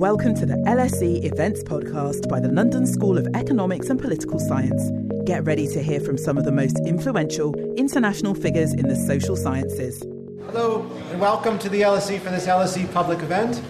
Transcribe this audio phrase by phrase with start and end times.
[0.00, 4.90] Welcome to the LSE Events Podcast by the London School of Economics and Political Science.
[5.26, 9.36] Get ready to hear from some of the most influential international figures in the social
[9.36, 10.02] sciences.
[10.46, 13.60] Hello, and welcome to the LSE for this LSE public event.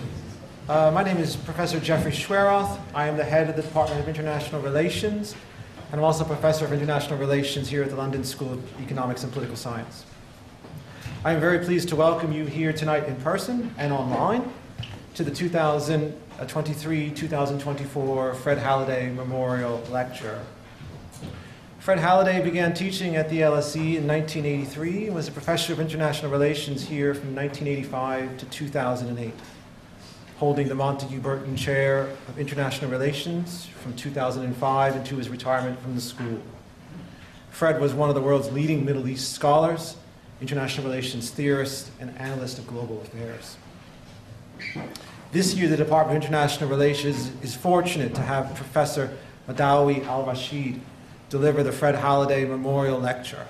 [0.68, 2.78] Uh, my name is Professor Jeffrey Chwieroth.
[2.94, 5.34] I am the head of the Department of International Relations,
[5.90, 9.32] and I'm also Professor of International Relations here at the London School of Economics and
[9.32, 10.04] Political Science.
[11.24, 14.48] I am very pleased to welcome you here tonight in person and online
[15.20, 20.42] to the 2023 uh, 2024 Fred Halliday Memorial Lecture.
[21.78, 26.32] Fred Halliday began teaching at the LSE in 1983 and was a professor of international
[26.32, 29.34] relations here from 1985 to 2008,
[30.38, 36.00] holding the Montague Burton Chair of International Relations from 2005 until his retirement from the
[36.00, 36.40] school.
[37.50, 39.98] Fred was one of the world's leading Middle East scholars,
[40.40, 43.58] international relations theorist, and analyst of global affairs.
[45.32, 49.16] This year, the Department of International Relations is fortunate to have Professor
[49.48, 50.80] Madawi Al-Rasheed
[51.28, 53.46] deliver the Fred Halliday Memorial Lecture.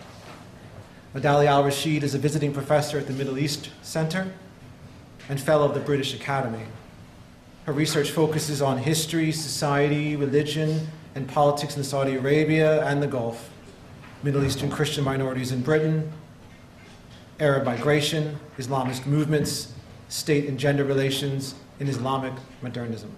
[1.14, 4.30] Madawi Al-Rasheed is a visiting professor at the Middle East Center
[5.30, 6.66] and fellow of the British Academy.
[7.64, 13.48] Her research focuses on history, society, religion, and politics in Saudi Arabia and the Gulf,
[14.22, 16.12] Middle Eastern Christian minorities in Britain,
[17.38, 19.72] Arab migration, Islamist movements,
[20.10, 23.10] state and gender relations, in Islamic modernism.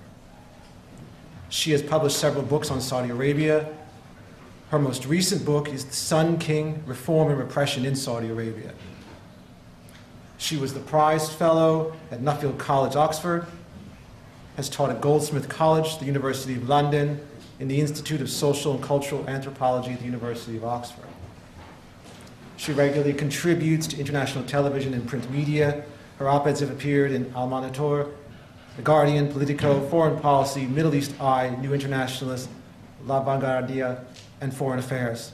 [1.48, 3.68] She has published several books on Saudi Arabia.
[4.70, 8.72] Her most recent book is The Sun King Reform and Repression in Saudi Arabia.
[10.38, 13.46] She was the prize fellow at Nuffield College, Oxford,
[14.56, 17.20] has taught at Goldsmith College, the University of London,
[17.60, 21.04] in the Institute of Social and Cultural Anthropology at the University of Oxford.
[22.56, 25.84] She regularly contributes to international television and print media.
[26.18, 28.08] Her op eds have appeared in Al Monitor,
[28.76, 32.48] the Guardian, Politico, Foreign Policy, Middle East Eye, New Internationalist,
[33.04, 34.04] La Vanguardia,
[34.40, 35.32] and Foreign Affairs.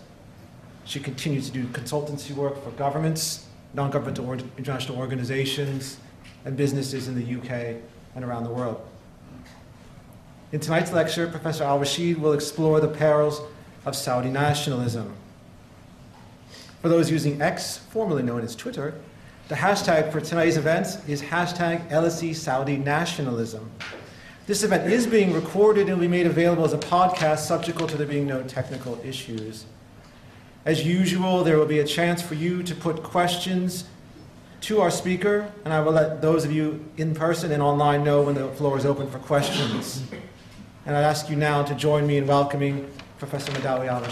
[0.84, 5.98] She continues to do consultancy work for governments, non governmental or international organizations,
[6.44, 7.76] and businesses in the UK
[8.14, 8.80] and around the world.
[10.50, 13.40] In tonight's lecture, Professor Al-Rasheed will explore the perils
[13.84, 15.14] of Saudi nationalism.
[16.80, 18.94] For those using X, formerly known as Twitter,
[19.48, 23.70] the hashtag for tonight's event is hashtag LSE Saudi Nationalism.
[24.46, 27.96] This event is being recorded and will be made available as a podcast, subject to
[27.96, 29.64] there being no technical issues.
[30.66, 33.84] As usual, there will be a chance for you to put questions
[34.62, 38.22] to our speaker, and I will let those of you in person and online know
[38.22, 40.02] when the floor is open for questions.
[40.84, 44.02] And I ask you now to join me in welcoming Professor Madawi Al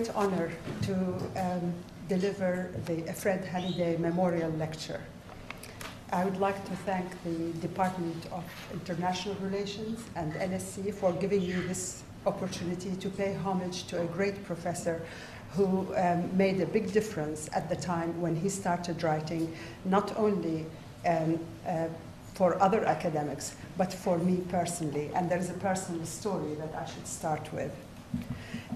[0.00, 0.50] great honor
[0.80, 0.94] to
[1.36, 1.74] um,
[2.08, 5.02] deliver the Fred Halliday Memorial Lecture.
[6.10, 11.52] I would like to thank the Department of International Relations and LSE for giving me
[11.68, 15.02] this opportunity to pay homage to a great professor
[15.50, 20.64] who um, made a big difference at the time when he started writing, not only
[21.06, 21.38] um,
[21.68, 21.88] uh,
[22.32, 25.10] for other academics, but for me personally.
[25.14, 27.72] And there is a personal story that I should start with.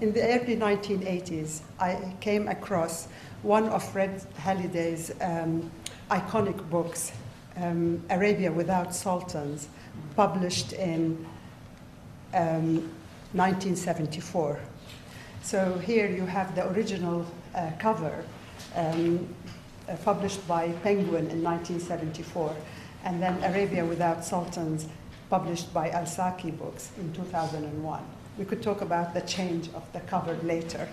[0.01, 3.07] In the early 1980s, I came across
[3.43, 5.71] one of Fred Halliday's um,
[6.11, 7.13] iconic books,
[7.55, 9.69] um, Arabia Without Sultans,
[10.17, 11.25] published in
[12.33, 12.91] um,
[13.31, 14.59] 1974.
[15.43, 18.25] So here you have the original uh, cover,
[18.75, 19.33] um,
[19.87, 22.53] uh, published by Penguin in 1974,
[23.05, 24.87] and then Arabia Without Sultans,
[25.29, 28.03] published by Al-Saqi Books in 2001
[28.37, 30.87] we could talk about the change of the cover later.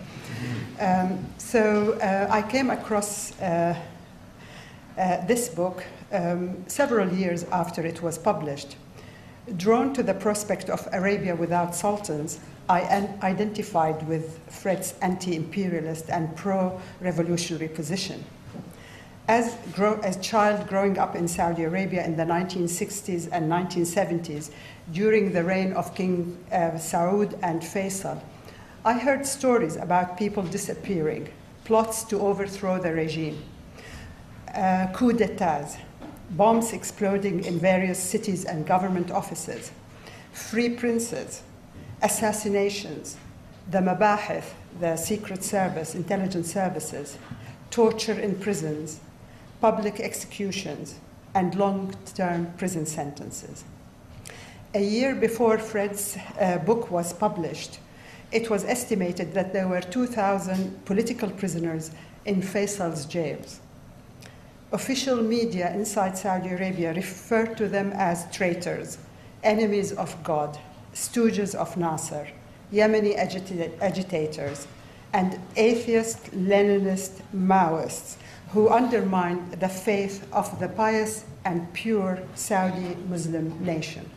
[0.81, 3.77] Um, so uh, I came across uh,
[4.97, 8.77] uh, this book um, several years after it was published.
[9.56, 16.35] Drawn to the prospect of Arabia without sultans, I identified with Fred's anti imperialist and
[16.37, 18.25] pro revolutionary position.
[19.29, 24.51] As a child growing up in Saudi Arabia in the 1960s and 1970s,
[24.93, 28.21] during the reign of King uh, Saud and Faisal,
[28.85, 31.29] I heard stories about people disappearing,
[31.65, 33.41] plots to overthrow the regime,
[34.57, 35.77] uh, coup d'etats,
[36.31, 39.71] bombs exploding in various cities and government offices,
[40.33, 41.43] free princes,
[42.03, 43.17] assassinations,
[43.71, 47.19] the mabahith, the secret service, intelligence services,
[47.71, 48.99] torture in prisons,
[49.62, 50.97] public executions,
[51.35, 53.64] and long term prison sentences.
[54.75, 57.79] A year before Fred's uh, book was published,
[58.32, 61.93] it was estimated that there were 2,000 political prisoners
[62.25, 63.61] in Faisal's jails.
[64.73, 68.99] Official media inside Saudi Arabia referred to them as traitors,
[69.44, 70.59] enemies of God,
[70.93, 72.26] stooges of Nasser,
[72.73, 74.67] Yemeni agita- agitators,
[75.12, 78.17] and atheist Leninist Maoists
[78.52, 84.08] who undermined the faith of the pious and pure Saudi Muslim nation.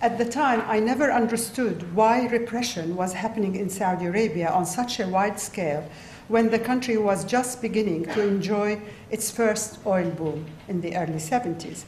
[0.00, 5.00] At the time, I never understood why repression was happening in Saudi Arabia on such
[5.00, 5.88] a wide scale
[6.28, 8.80] when the country was just beginning to enjoy
[9.10, 11.84] its first oil boom in the early 70s.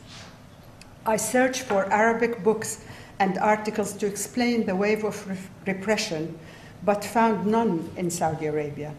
[1.06, 2.85] I searched for Arabic books
[3.19, 6.38] and articles to explain the wave of re- repression,
[6.85, 8.94] but found none in Saudi Arabia.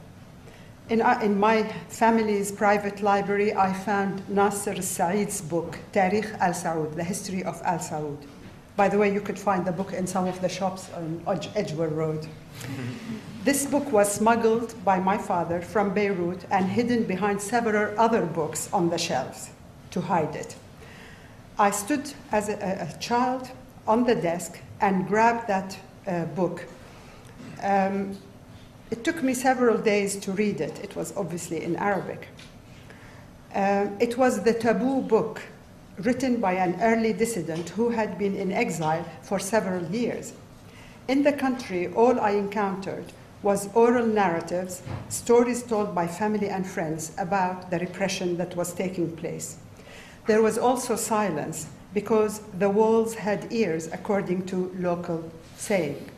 [0.91, 6.97] In, uh, in, my family's private library, I found Nasser Said's book, Tarikh al Saud,
[6.97, 8.17] The History of Al Saud.
[8.75, 11.23] By the way, you could find the book in some of the shops on
[11.55, 12.27] Edgware Road.
[13.45, 18.67] this book was smuggled by my father from Beirut and hidden behind several other books
[18.73, 19.51] on the shelves
[19.91, 20.57] to hide it.
[21.57, 22.55] I stood as a,
[22.91, 23.49] a child
[23.87, 26.65] on the desk and grabbed that uh, book.
[27.63, 28.17] Um,
[28.91, 30.77] it took me several days to read it.
[30.83, 32.27] It was obviously in Arabic.
[33.55, 35.41] Uh, it was the taboo book
[35.97, 40.33] written by an early dissident who had been in exile for several years.
[41.07, 47.11] In the country, all I encountered was oral narratives, stories told by family and friends
[47.17, 49.57] about the repression that was taking place.
[50.27, 56.10] There was also silence because the walls had ears, according to local saying.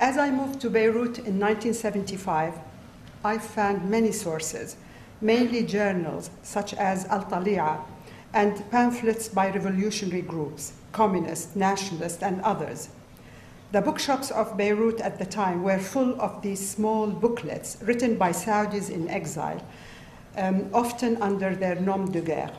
[0.00, 2.54] As I moved to Beirut in 1975,
[3.22, 4.76] I found many sources,
[5.20, 7.82] mainly journals such as Al Tali'a
[8.32, 12.88] and pamphlets by revolutionary groups, communist, nationalist, and others.
[13.72, 18.30] The bookshops of Beirut at the time were full of these small booklets written by
[18.30, 19.62] Saudis in exile,
[20.34, 22.52] um, often under their nom de guerre,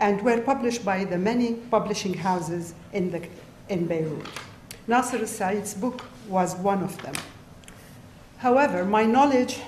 [0.00, 3.24] and were published by the many publishing houses in, the,
[3.68, 4.26] in Beirut.
[4.88, 7.14] Nasser Said's book was one of them.
[8.38, 9.60] However, my knowledge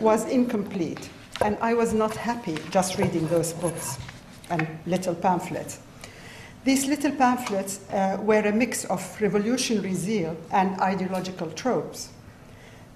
[0.00, 1.08] was incomplete,
[1.40, 3.98] and I was not happy just reading those books
[4.50, 5.80] and little pamphlets.
[6.64, 12.10] These little pamphlets uh, were a mix of revolutionary zeal and ideological tropes.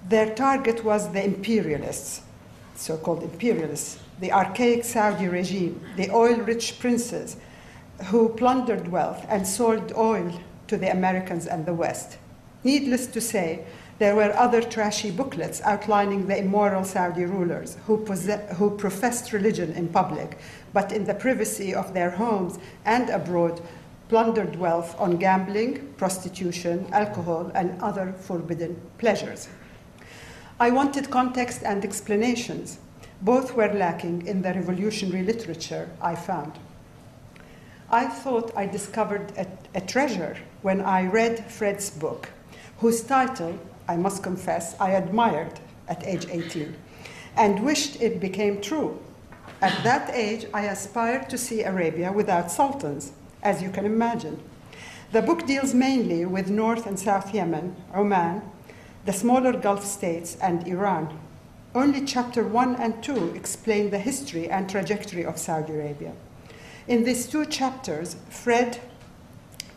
[0.07, 2.21] Their target was the imperialists,
[2.75, 7.37] so called imperialists, the archaic Saudi regime, the oil rich princes
[8.05, 12.17] who plundered wealth and sold oil to the Americans and the West.
[12.63, 13.65] Needless to say,
[13.99, 19.87] there were other trashy booklets outlining the immoral Saudi rulers who, who professed religion in
[19.87, 20.37] public,
[20.71, 23.61] but in the privacy of their homes and abroad,
[24.09, 29.49] plundered wealth on gambling, prostitution, alcohol, and other forbidden pleasures.
[30.59, 32.79] I wanted context and explanations.
[33.21, 36.53] Both were lacking in the revolutionary literature I found.
[37.89, 42.29] I thought I discovered a, a treasure when I read Fred's book,
[42.79, 43.57] whose title,
[43.87, 46.75] I must confess, I admired at age 18
[47.37, 48.99] and wished it became true.
[49.61, 54.41] At that age, I aspired to see Arabia without sultans, as you can imagine.
[55.11, 58.41] The book deals mainly with North and South Yemen, Oman,
[59.05, 61.17] the smaller Gulf states, and Iran.
[61.73, 66.13] Only chapter 1 and 2 explain the history and trajectory of Saudi Arabia.
[66.87, 68.79] In these two chapters, Fred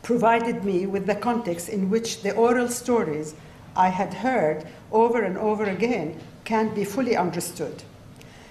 [0.02, 3.34] provided me with the context in which the oral stories
[3.76, 7.82] I had heard over and over again can be fully understood.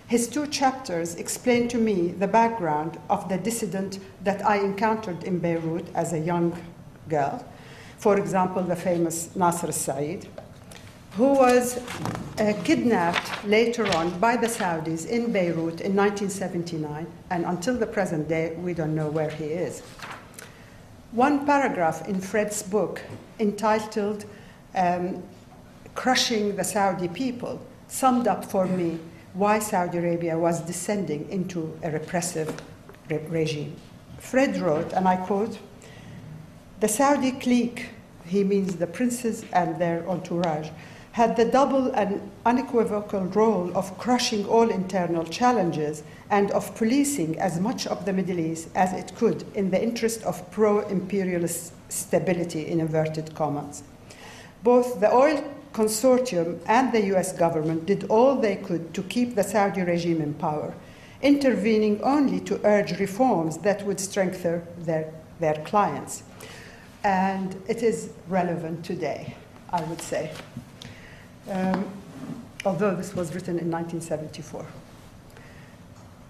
[0.07, 5.39] His two chapters explain to me the background of the dissident that I encountered in
[5.39, 6.59] Beirut as a young
[7.07, 7.45] girl.
[7.97, 10.27] For example, the famous Nasser Said,
[11.11, 11.77] who was
[12.39, 18.27] uh, kidnapped later on by the Saudis in Beirut in 1979, and until the present
[18.27, 19.83] day, we don't know where he is.
[21.11, 23.01] One paragraph in Fred's book,
[23.39, 24.25] entitled
[24.75, 25.23] um,
[25.95, 28.99] Crushing the Saudi People, summed up for me
[29.33, 32.55] why Saudi Arabia was descending into a repressive
[33.09, 33.75] re- regime.
[34.19, 35.57] Fred wrote, and I quote,
[36.79, 37.89] the Saudi clique,
[38.25, 40.69] he means the princes and their entourage,
[41.19, 47.59] had the double and unequivocal role of crushing all internal challenges and of policing as
[47.59, 52.67] much of the Middle East as it could in the interest of pro imperialist stability,
[52.67, 53.83] in inverted commas.
[54.63, 59.43] Both the oil consortium and the US government did all they could to keep the
[59.43, 60.73] Saudi regime in power.
[61.21, 66.23] intervening only to urge reforms that would strengthen their, their clients.
[67.03, 69.35] And it is relevant today,
[69.69, 70.31] I would say,
[71.49, 71.85] um,
[72.65, 74.65] although this was written in 1974.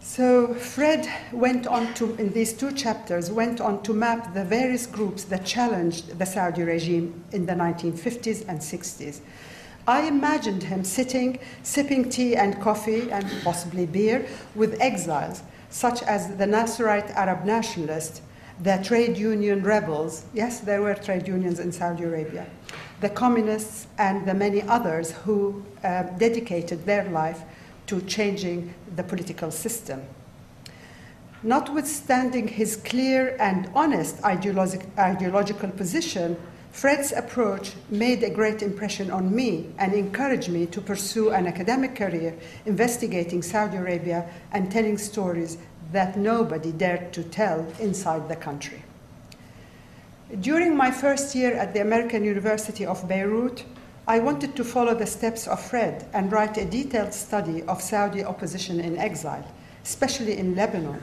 [0.01, 4.87] So Fred went on to, in these two chapters, went on to map the various
[4.87, 9.21] groups that challenged the Saudi regime in the 1950s and 60s.
[9.87, 16.35] I imagined him sitting, sipping tea and coffee and possibly beer with exiles, such as
[16.37, 18.21] the Nasserite Arab nationalists,
[18.61, 22.45] the trade union rebels, yes, there were trade unions in Saudi Arabia,
[22.99, 27.41] the communists, and the many others who uh, dedicated their life
[27.87, 30.01] to changing the political system.
[31.41, 36.35] Notwithstanding his clear and honest ideologic, ideological position,
[36.71, 41.95] Fred's approach made a great impression on me and encouraged me to pursue an academic
[41.95, 45.57] career investigating Saudi Arabia and telling stories
[45.91, 48.83] that nobody dared to tell inside the country.
[50.41, 53.65] During my first year at the American University of Beirut,
[54.07, 58.23] I wanted to follow the steps of Fred and write a detailed study of Saudi
[58.23, 59.45] opposition in exile,
[59.83, 61.01] especially in Lebanon,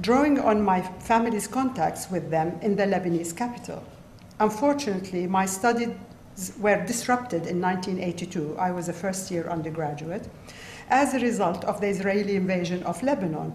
[0.00, 3.82] drawing on my family's contacts with them in the Lebanese capital.
[4.40, 5.94] Unfortunately, my studies
[6.58, 8.56] were disrupted in 1982.
[8.58, 10.28] I was a first year undergraduate.
[10.90, 13.54] As a result of the Israeli invasion of Lebanon,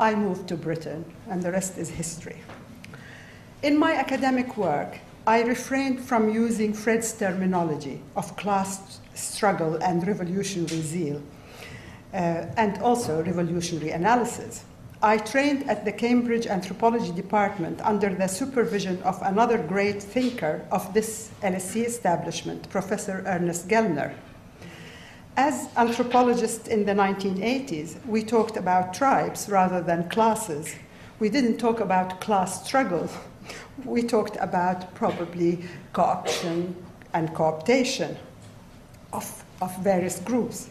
[0.00, 2.38] I moved to Britain, and the rest is history.
[3.62, 10.80] In my academic work, I refrained from using Fred's terminology of class struggle and revolutionary
[10.80, 11.22] zeal,
[12.14, 12.16] uh,
[12.56, 14.64] and also revolutionary analysis.
[15.02, 20.94] I trained at the Cambridge Anthropology Department under the supervision of another great thinker of
[20.94, 24.14] this LSE establishment, Professor Ernest Gellner.
[25.36, 30.74] As anthropologists in the 1980s, we talked about tribes rather than classes.
[31.18, 33.08] We didn't talk about class struggle
[33.84, 35.58] we talked about probably
[35.92, 36.74] co-option
[37.14, 38.16] and cooptation
[39.12, 40.70] of, of various groups.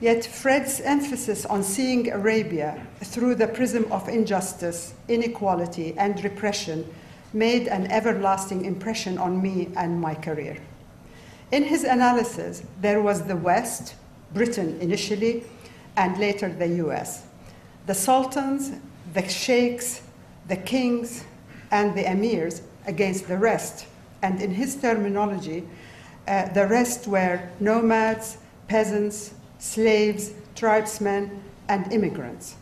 [0.00, 6.92] Yet Fred's emphasis on seeing Arabia through the prism of injustice, inequality, and repression
[7.32, 10.58] made an everlasting impression on me and my career.
[11.54, 13.94] In his analysis, there was the West,
[14.32, 15.44] Britain initially,
[15.96, 17.26] and later the US.
[17.86, 18.72] The sultans,
[19.12, 20.02] the sheikhs,
[20.48, 21.22] the kings,
[21.70, 23.86] and the emirs against the rest.
[24.20, 25.62] And in his terminology,
[26.26, 32.56] uh, the rest were nomads, peasants, slaves, tribesmen, and immigrants.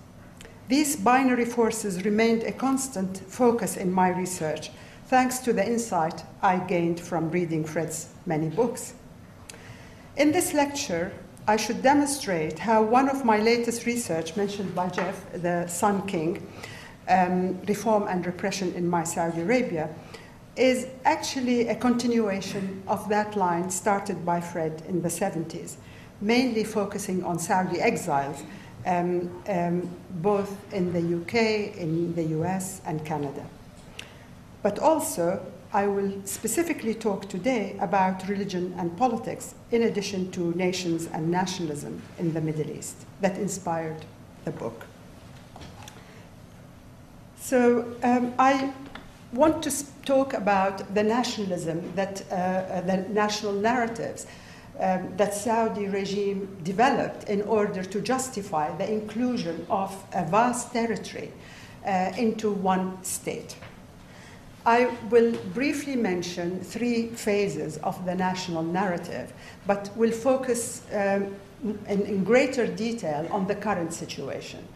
[0.69, 4.71] These binary forces remained a constant focus in my research,
[5.13, 8.95] thanks to the insight I gained from reading Fred's many books.
[10.17, 11.13] In this lecture,
[11.47, 16.47] I should demonstrate how one of my latest research, mentioned by Jeff, the Sun King,
[17.11, 19.91] um, reform and repression in my Saudi Arabia,
[20.57, 25.77] is actually a continuation of that line started by Fred in the 70s,
[26.23, 28.45] mainly focusing on Saudi exiles,
[28.87, 29.91] um, um,
[30.23, 33.45] both in the UK, in the US, and Canada.
[34.63, 41.09] But also, I will specifically talk today about religion and politics, in addition to nations
[41.13, 44.05] and nationalism in the Middle East, that inspired
[44.45, 44.87] the book.
[47.37, 48.73] So um, I
[49.33, 49.73] want to
[50.05, 54.27] talk about the nationalism that uh, uh, the national narratives
[54.79, 61.33] um, that Saudi regime developed in order to justify the inclusion of a vast territory
[61.87, 63.57] uh, into one state.
[64.65, 69.33] I will briefly mention three phases of the national narrative,
[69.67, 71.35] but will focus um,
[71.89, 74.67] in, in greater detail on the current situation.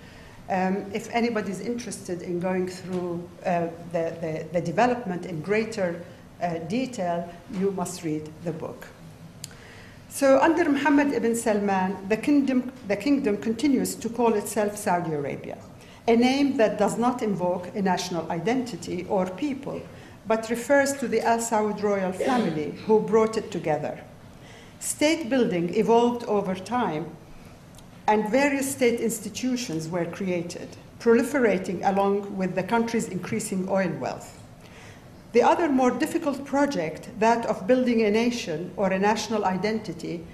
[0.49, 6.01] Um, if anybody is interested in going through uh, the, the, the, development in greater
[6.41, 8.87] uh, detail, you must read the book.
[10.09, 15.59] So, under Muhammad ibn Salman, the kingdom, the kingdom continues to call itself Saudi Arabia,
[16.09, 19.81] a name that does not invoke a national identity or people,
[20.27, 24.03] but refers to the Al Saud royal family who brought it together.
[24.79, 27.07] State building evolved over time
[28.07, 30.69] and various state institutions were created,
[31.01, 34.41] proliferating along with the country's increasing oil wealth.
[35.33, 40.25] The other more difficult project, that of building a nation or a national identity,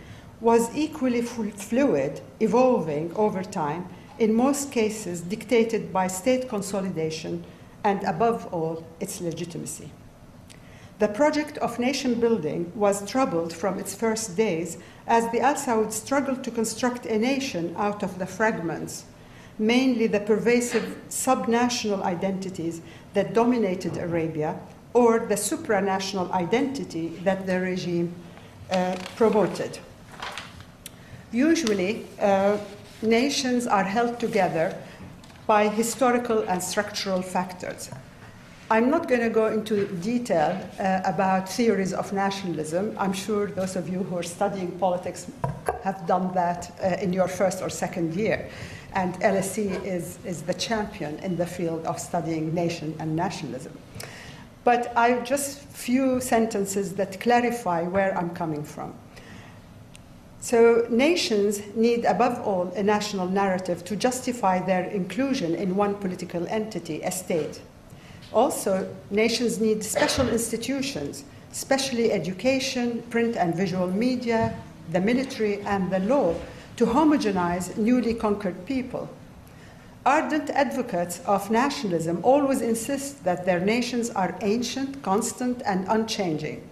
[0.40, 3.88] was equally fluid, evolving over time,
[4.19, 7.45] in most cases dictated by state consolidation
[7.85, 9.90] and, above all, its legitimacy.
[10.99, 15.92] The project of nation building was troubled from its first days as the Al Saud
[15.92, 19.04] struggled to construct a nation out of the fragments
[19.59, 22.81] mainly the pervasive subnational identities
[23.14, 24.59] that dominated Arabia
[24.95, 28.14] or the supranational identity that the regime
[28.71, 29.78] uh, promoted.
[31.31, 32.59] Usually, uh,
[33.02, 34.76] nations are held together
[35.47, 37.90] by historical and structural factors.
[38.71, 42.97] I'm not going to go into detail uh, about theories of nationalism.
[42.99, 45.30] I'm sure those of you who are studying politics
[45.85, 48.49] have done that uh, in your first or second year.
[48.94, 53.76] And LSE is, is the champion in the field of studying nation and nationalism.
[54.64, 58.94] But I just few sentences that clarify where I'm coming from.
[60.42, 66.44] So, nations need, above all, a national narrative to justify their inclusion in one political
[66.49, 67.61] entity, a state.
[68.32, 71.22] Also, nations need special institutions,
[71.52, 74.58] especially education, print and visual media,
[74.90, 76.34] the military, and the law,
[76.76, 79.08] to homogenize newly conquered people.
[80.04, 86.68] Ardent advocates of nationalism always insist that their nations are ancient, constant, and unchanging.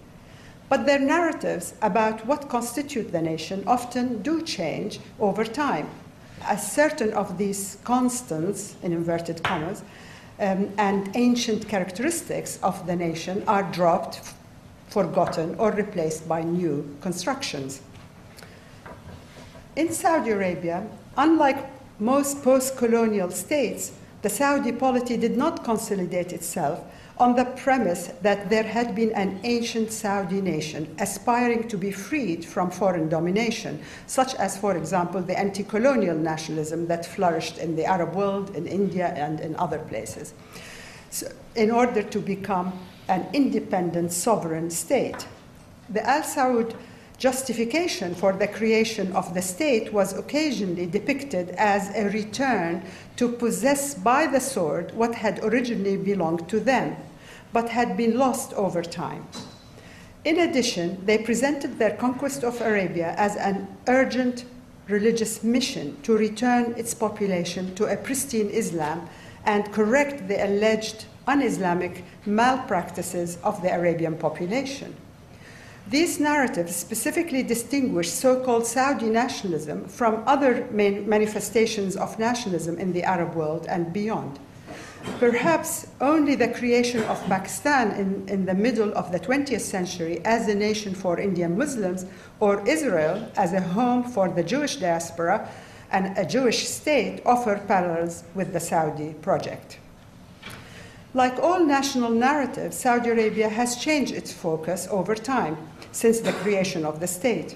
[0.71, 5.89] But their narratives about what constitute the nation often do change over time,
[6.43, 9.83] as certain of these constants, in inverted commas,
[10.39, 14.21] um, and ancient characteristics of the nation are dropped,
[14.87, 17.81] forgotten, or replaced by new constructions.
[19.75, 20.87] In Saudi Arabia,
[21.17, 26.79] unlike most post colonial states, the Saudi polity did not consolidate itself
[27.17, 32.43] on the premise that there had been an ancient Saudi nation aspiring to be freed
[32.43, 37.85] from foreign domination, such as, for example, the anti colonial nationalism that flourished in the
[37.85, 40.33] Arab world, in India, and in other places,
[41.09, 45.27] so, in order to become an independent sovereign state.
[45.89, 46.73] The Al Saud
[47.21, 52.83] justification for the creation of the state was occasionally depicted as a return
[53.15, 56.97] to possess by the sword what had originally belonged to them
[57.53, 59.23] but had been lost over time.
[60.25, 64.45] In addition, they presented their conquest of Arabia as an urgent
[64.87, 69.07] religious mission to return its population to a pristine Islam
[69.45, 74.95] and correct the alleged un Islamic malpractices of the Arabian population.
[75.91, 83.03] These narratives specifically distinguish so called Saudi nationalism from other manifestations of nationalism in the
[83.03, 84.39] Arab world and beyond.
[85.19, 90.47] Perhaps only the creation of Pakistan in, in the middle of the 20th century as
[90.47, 92.05] a nation for Indian Muslims,
[92.39, 95.49] or Israel as a home for the Jewish diaspora
[95.91, 99.77] and a Jewish state, offer parallels with the Saudi project.
[101.13, 105.57] Like all national narratives, Saudi Arabia has changed its focus over time
[105.91, 107.55] since the creation of the state,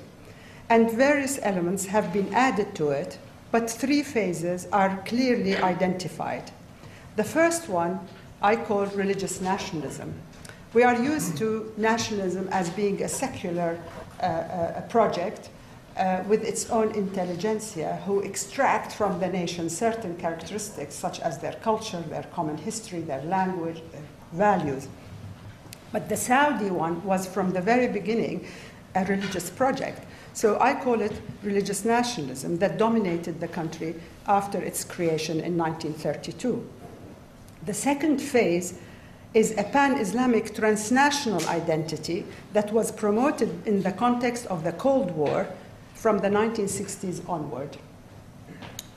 [0.69, 3.19] and various elements have been added to it,
[3.52, 6.52] but three phases are clearly identified.
[7.15, 8.00] The first one
[8.41, 10.13] I call religious nationalism.
[10.74, 13.80] We are used to nationalism as being a secular
[14.19, 15.50] uh, uh, project
[15.95, 21.54] uh, with its own intelligentsia who extract from the nation certain characteristics such as their
[21.54, 24.02] culture, their common history, their language, their
[24.34, 24.89] values.
[25.91, 28.48] But the Saudi one was from the very beginning
[28.95, 30.06] a religious project.
[30.34, 33.95] So I call it religious nationalism that dominated the country
[34.28, 36.67] after its creation in 1932.
[37.65, 38.78] The second phase
[39.34, 45.12] is a pan Islamic transnational identity that was promoted in the context of the Cold
[45.12, 45.48] War
[45.93, 47.78] from the 1960s onward.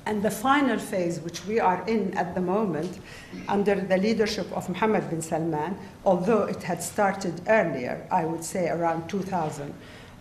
[0.09, 2.99] And the final phase, which we are in at the moment,
[3.47, 8.71] under the leadership of Mohammed bin Salman, although it had started earlier, I would say
[8.71, 9.75] around 2000,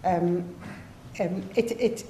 [0.04, 0.56] um,
[1.21, 2.04] um, it, it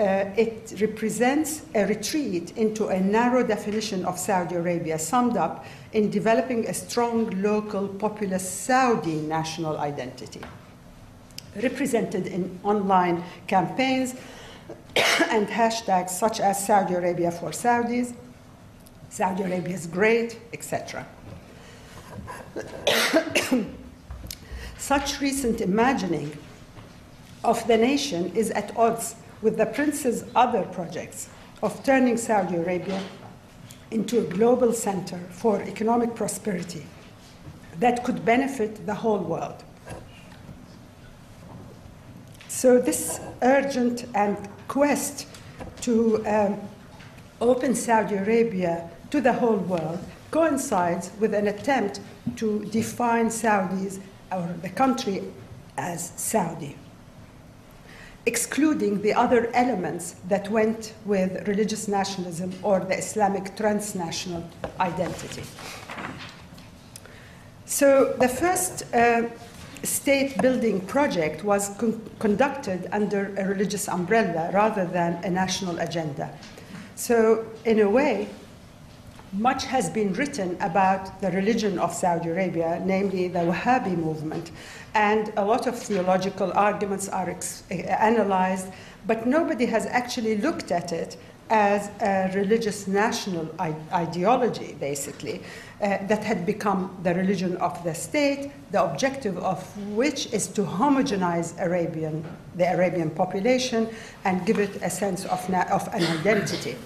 [0.00, 6.08] uh, it represents a retreat into a narrow definition of Saudi Arabia, summed up in
[6.08, 10.40] developing a strong local populist Saudi national identity,
[11.56, 14.14] represented in online campaigns
[15.30, 18.14] and hashtags such as Saudi Arabia for Saudis,
[19.08, 21.06] Saudi Arabia is great, etc.
[24.78, 26.36] Such recent imagining
[27.44, 31.28] of the nation is at odds with the prince's other projects
[31.62, 33.00] of turning Saudi Arabia
[33.90, 36.86] into a global center for economic prosperity
[37.78, 39.62] that could benefit the whole world.
[42.62, 44.36] So, this urgent and
[44.68, 45.26] quest
[45.80, 46.60] to um,
[47.40, 49.98] open Saudi Arabia to the whole world
[50.30, 51.98] coincides with an attempt
[52.36, 53.98] to define Saudis
[54.30, 55.24] or the country
[55.76, 56.76] as Saudi.
[58.26, 64.48] excluding the other elements that went with religious nationalism or the Islamic transnational
[64.78, 65.42] identity.
[67.66, 69.22] So the first uh,
[69.82, 76.30] state building project was con- conducted under a religious umbrella rather than a national agenda.
[76.94, 78.28] So, in a way,
[79.32, 84.50] much has been written about the religion of Saudi Arabia, namely the Wahhabi movement,
[84.94, 88.68] and a lot of theological arguments are ex- eh, analyzed,
[89.06, 91.16] but nobody has actually looked at it
[91.50, 93.48] as a religious national
[93.92, 95.42] ideology, basically,
[95.82, 100.62] uh, that had become the religion of the state, the objective of which is to
[100.62, 102.24] homogenize Arabian,
[102.56, 103.88] the Arabian population
[104.24, 106.76] and give it a sense of, of an identity.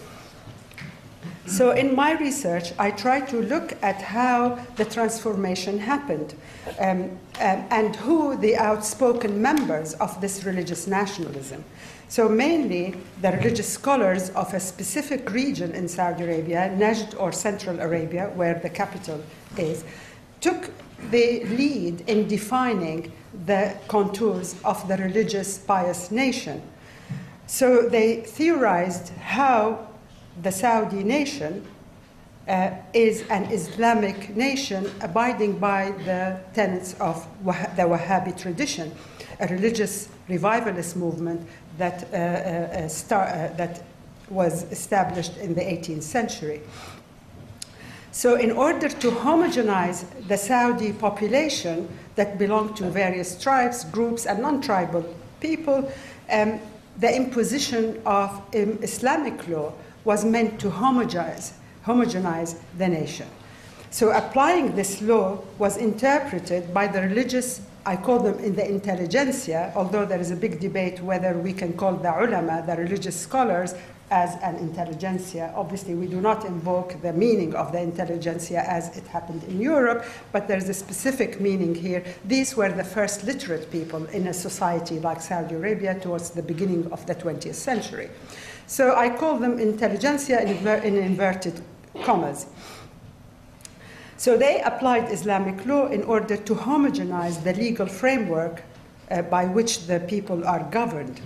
[1.46, 6.34] So, in my research, I try to look at how the transformation happened
[6.80, 7.02] um,
[7.38, 11.64] um, and who the outspoken members of this religious nationalism.
[12.08, 17.80] So, mainly the religious scholars of a specific region in Saudi Arabia, Najd or Central
[17.80, 19.22] Arabia, where the capital
[19.58, 19.84] is,
[20.40, 20.70] took
[21.10, 23.12] the lead in defining
[23.44, 26.62] the contours of the religious pious nation.
[27.48, 29.88] So, they theorized how
[30.42, 31.66] the Saudi nation
[32.46, 38.92] uh, is an Islamic nation abiding by the tenets of the Wahhabi tradition,
[39.40, 41.46] a religious revivalist movement
[41.78, 43.82] that, uh, uh, uh, star- that
[44.28, 46.60] was established in the 18th century.
[48.12, 54.40] So, in order to homogenize the Saudi population that belonged to various tribes, groups, and
[54.40, 55.04] non tribal
[55.40, 55.92] people,
[56.30, 56.58] um,
[56.98, 59.72] the imposition of um, Islamic law
[60.04, 61.52] was meant to homogenize,
[61.84, 63.28] homogenize the nation.
[63.90, 69.72] So, applying this law was interpreted by the religious, I call them in the intelligentsia,
[69.76, 73.76] although there is a big debate whether we can call the ulama, the religious scholars,
[74.10, 75.52] as an intelligentsia.
[75.56, 80.04] Obviously, we do not invoke the meaning of the intelligentsia as it happened in Europe,
[80.32, 82.04] but there's a specific meaning here.
[82.24, 86.90] These were the first literate people in a society like Saudi Arabia towards the beginning
[86.92, 88.10] of the 20th century.
[88.66, 91.60] So I call them intelligentsia in, in inverted
[92.02, 92.46] commas.
[94.18, 98.62] So they applied Islamic law in order to homogenize the legal framework
[99.10, 101.20] uh, by which the people are governed.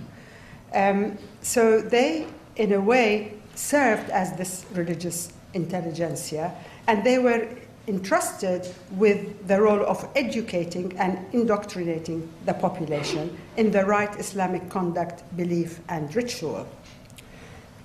[0.73, 6.53] Um, so they, in a way, served as this religious intelligentsia,
[6.87, 7.47] and they were
[7.87, 15.23] entrusted with the role of educating and indoctrinating the population in the right Islamic conduct,
[15.35, 16.67] belief, and ritual.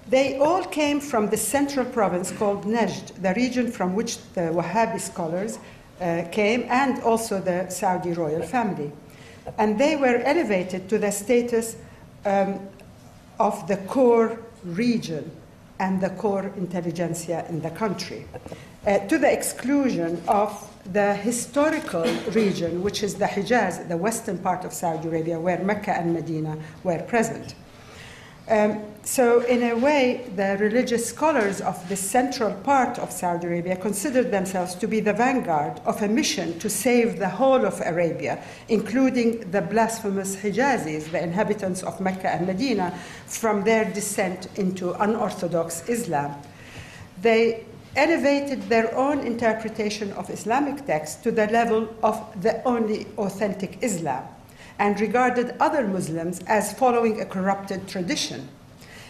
[0.08, 5.00] They all came from the central province called Najd, the region from which the Wahhabi
[5.00, 5.58] scholars
[6.00, 8.92] uh, came, and also the Saudi royal family.
[9.58, 11.76] And they were elevated to the status
[12.24, 12.60] um,
[13.40, 15.30] of the core region
[15.78, 18.26] and the core intelligentsia in the country,
[18.86, 24.64] uh, to the exclusion of the historical region, which is the Hijaz, the western part
[24.64, 27.54] of Saudi Arabia, where Mecca and Medina were present.
[28.48, 33.76] Um, so, in a way, the religious scholars of the central part of Saudi Arabia
[33.76, 38.42] considered themselves to be the vanguard of a mission to save the whole of Arabia,
[38.68, 45.88] including the blasphemous Hijazis, the inhabitants of Mecca and Medina, from their descent into unorthodox
[45.88, 46.34] Islam.
[47.22, 47.64] They
[47.94, 54.24] elevated their own interpretation of Islamic texts to the level of the only authentic Islam
[54.80, 58.48] and regarded other Muslims as following a corrupted tradition.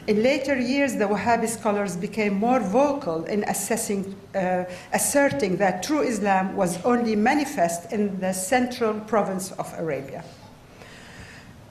[0.07, 6.01] In later years, the Wahhabi scholars became more vocal in assessing, uh, asserting that true
[6.01, 10.23] Islam was only manifest in the central province of Arabia,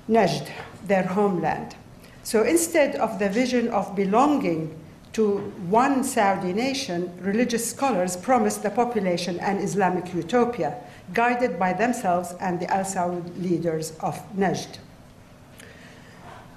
[0.09, 0.49] Najd,
[0.85, 1.77] their homeland.
[2.23, 4.77] So instead of the vision of belonging
[5.13, 5.37] to
[5.69, 10.75] one Saudi nation, religious scholars promised the population an Islamic utopia,
[11.13, 14.79] guided by themselves and the Al Saud leaders of Najd.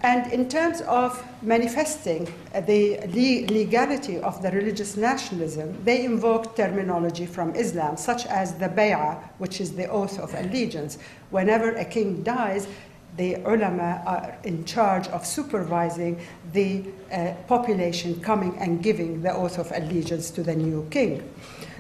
[0.02, 2.32] And in terms of manifesting
[2.66, 3.00] the
[3.48, 9.61] legality of the religious nationalism, they invoked terminology from Islam, such as the bay'ah, which
[9.61, 10.98] is the oath of allegiance.
[11.30, 12.68] Whenever a king dies,
[13.16, 16.20] the ulama are in charge of supervising
[16.52, 21.28] the uh, population coming and giving the oath of allegiance to the new king.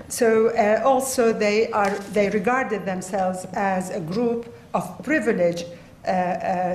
[0.08, 5.77] So uh, also they are they regarded themselves as a group of privileged uh,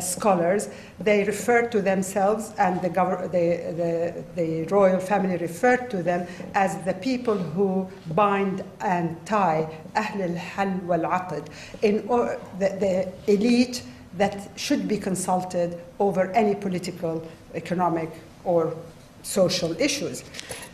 [0.02, 0.70] scholars.
[1.00, 6.78] They referred to themselves, and the, the, the, the, royal family referred to them as
[6.86, 11.48] the people who bind and tie Ahl al-Hal wal-Aqd,
[11.82, 13.84] in or, the, elite
[14.18, 18.12] that should be consulted over any political, economic,
[18.44, 18.76] or
[19.24, 20.24] social issues.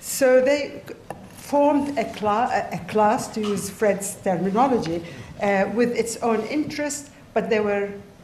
[0.02, 0.82] So they
[1.38, 5.04] formed a, a class, to use Fred's terminology,
[5.41, 8.18] uh, with its own interest, but they were uh,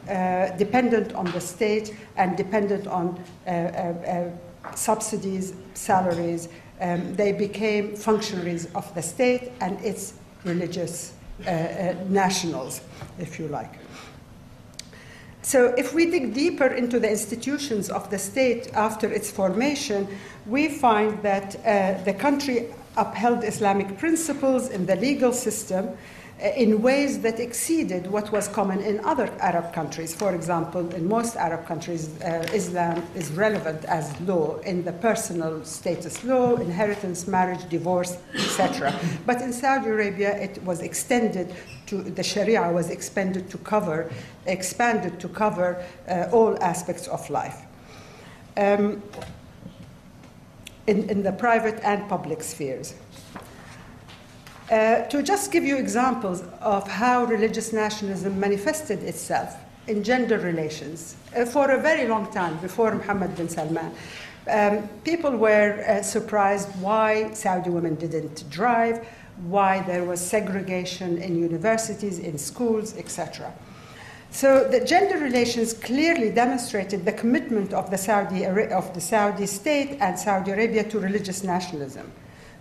[0.56, 4.30] dependent on the state and dependent on uh, uh, uh
[4.74, 6.48] subsidies, salaries.
[6.80, 10.14] Um, they became functionaries of the state and its
[10.44, 11.14] religious
[11.46, 12.80] uh, nationals,
[13.18, 13.72] if you like.
[15.42, 20.08] So, if we dig deeper into the institutions of the state after its formation,
[20.44, 22.66] we find that uh, the country
[22.96, 25.92] upheld Islamic principles in the legal system uh,
[26.38, 30.14] in ways that exceeded what was common in other Arab countries.
[30.14, 35.64] For example, in most Arab countries, uh, Islam is relevant as law in the personal
[35.64, 38.94] status law, inheritance, marriage, divorce, etc.
[39.24, 41.54] But in Saudi Arabia, it was extended
[41.86, 44.10] to the Sharia was expanded to cover,
[44.44, 47.62] expanded to cover uh, all aspects of life.
[48.58, 49.02] Um,
[50.86, 52.94] in, in the private and public spheres.
[54.70, 59.54] Uh, to just give you examples of how religious nationalism manifested itself
[59.86, 63.94] in gender relations uh, for a very long time before Mohammed bin Salman.
[64.50, 69.06] Um, people were uh, surprised why Saudi women didn't drive,
[69.46, 73.52] why there was segregation in universities, in schools, etc.
[74.32, 79.98] So the gender relations clearly demonstrated the commitment of the Saudi, of the Saudi state
[80.00, 82.10] and Saudi Arabia to religious nationalism.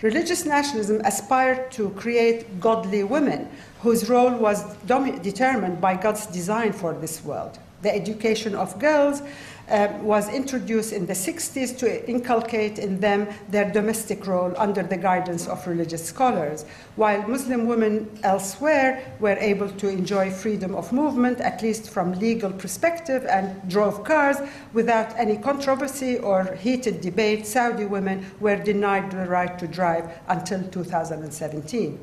[0.05, 6.93] Religious nationalism aspired to create godly women whose role was determined by God's design for
[6.93, 7.57] this world.
[7.81, 9.23] The education of girls
[9.67, 14.95] Uh, was introduced in the 60s to inculcate in them their domestic role under the
[14.95, 16.65] guidance of religious scholars,
[16.97, 22.51] while Muslim women elsewhere were able to enjoy freedom of movement, at least from legal
[22.51, 24.37] perspective, and drove cars
[24.73, 27.47] without any controversy or heated debate.
[27.47, 31.97] Saudi women were denied the right to drive until 2017.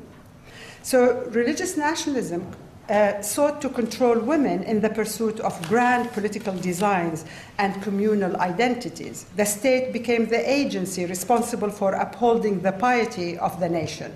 [0.81, 2.53] So, religious nationalism
[2.89, 7.23] uh, sought to control women in the pursuit of grand political designs
[7.57, 9.25] and communal identities.
[9.35, 14.13] The state became the agency responsible for upholding the piety of the nation,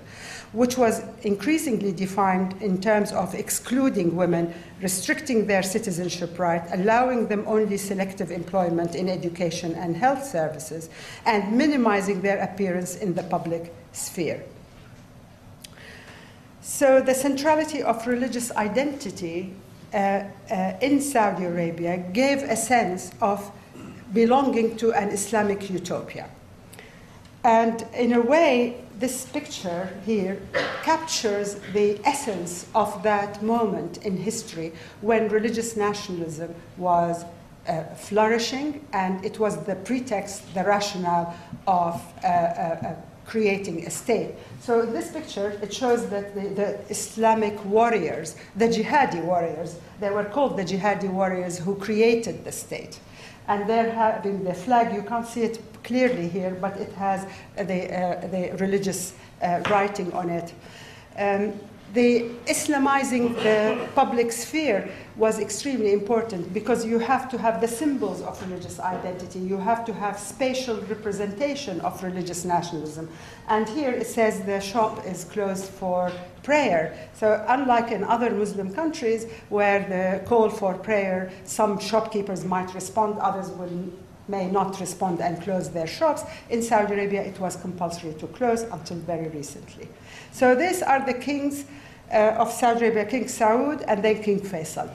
[0.52, 4.52] which was increasingly defined in terms of excluding women,
[4.82, 10.90] restricting their citizenship right, allowing them only selective employment in education and health services,
[11.24, 14.42] and minimizing their appearance in the public sphere.
[16.68, 19.54] So, the centrality of religious identity
[19.94, 19.96] uh,
[20.50, 23.50] uh, in Saudi Arabia gave a sense of
[24.12, 26.28] belonging to an Islamic utopia.
[27.42, 30.42] And in a way, this picture here
[30.82, 37.24] captures the essence of that moment in history when religious nationalism was
[37.66, 41.34] uh, flourishing, and it was the pretext, the rationale
[41.66, 42.94] of uh, uh, uh
[43.28, 44.34] creating a state.
[44.60, 50.10] So in this picture, it shows that the, the, Islamic warriors, the jihadi warriors, they
[50.10, 52.98] were called the jihadi warriors who created the state.
[53.46, 57.80] And they're having the flag, you can't see it clearly here, but it has the,
[57.94, 59.12] uh, the religious
[59.42, 60.52] uh, writing on it.
[61.18, 61.52] Um,
[61.94, 68.22] the Islamizing the public sphere was extremely important because you have to have the symbols
[68.22, 73.08] of religious identity, you have to have spatial representation of religious nationalism.
[73.48, 76.12] And here it says the shop is closed for
[76.44, 76.96] prayer.
[77.14, 83.18] So, unlike in other Muslim countries where the call for prayer, some shopkeepers might respond,
[83.18, 83.92] others will
[84.28, 86.22] may not respond and close their shops.
[86.50, 89.88] In Saudi Arabia, it was compulsory to close until very recently.
[90.32, 91.64] So these are the kings
[92.12, 94.90] uh, of Saudi Arabia, King Saud and then King Faisal.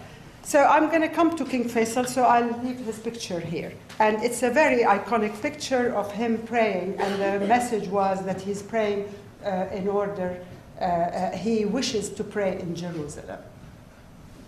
[0.45, 3.71] So I'm going to come to King Faisal, so I'll leave his picture here.
[3.99, 8.61] And it's a very iconic picture of him praying, and the message was that he's
[8.61, 9.07] praying
[9.45, 10.37] uh, in order,
[10.81, 13.39] uh, uh, he wishes to pray in Jerusalem.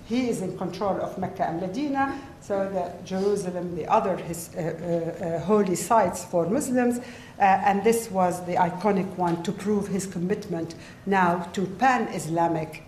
[0.06, 4.60] He is in control of Mecca and Medina, so the Jerusalem, the other his, uh,
[4.60, 7.00] uh, uh, holy sites for Muslims,
[7.40, 12.84] and this was the iconic one to prove his commitment now to pan Islamic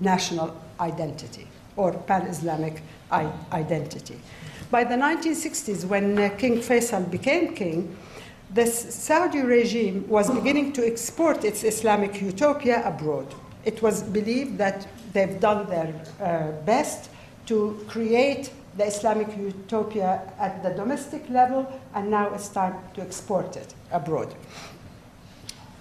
[0.00, 1.49] national identity
[1.80, 4.18] or pan Islamic identity.
[4.70, 7.96] By the 1960s, when uh, King Faisal became king,
[8.52, 13.26] the Saudi regime was beginning to export its Islamic utopia abroad.
[13.64, 15.90] It was believed that they've done their
[16.20, 17.10] uh, best
[17.46, 23.56] to create the Islamic utopia at the domestic level, and now it's time to export
[23.56, 24.34] it abroad.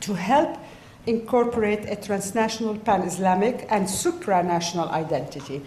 [0.02, 0.58] To help
[1.06, 5.62] incorporate a transnational pan Islamic and supranational identity,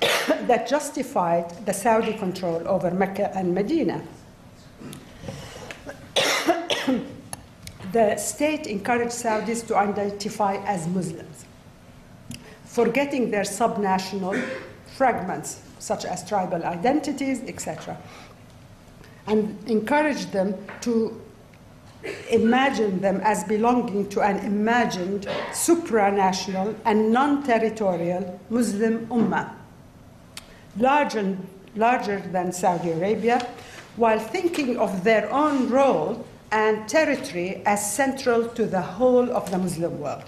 [0.46, 4.02] that justified the Saudi control over Mecca and Medina.
[7.92, 11.44] the state encouraged Saudis to identify as Muslims,
[12.64, 14.42] forgetting their subnational
[14.96, 17.96] fragments, such as tribal identities, etc.,
[19.26, 21.20] and encouraged them to
[22.30, 29.50] imagine them as belonging to an imagined supranational and non territorial Muslim ummah,
[30.78, 31.36] larger,
[31.74, 33.46] larger than Saudi Arabia,
[33.96, 39.58] while thinking of their own role and territory as central to the whole of the
[39.58, 40.24] Muslim world.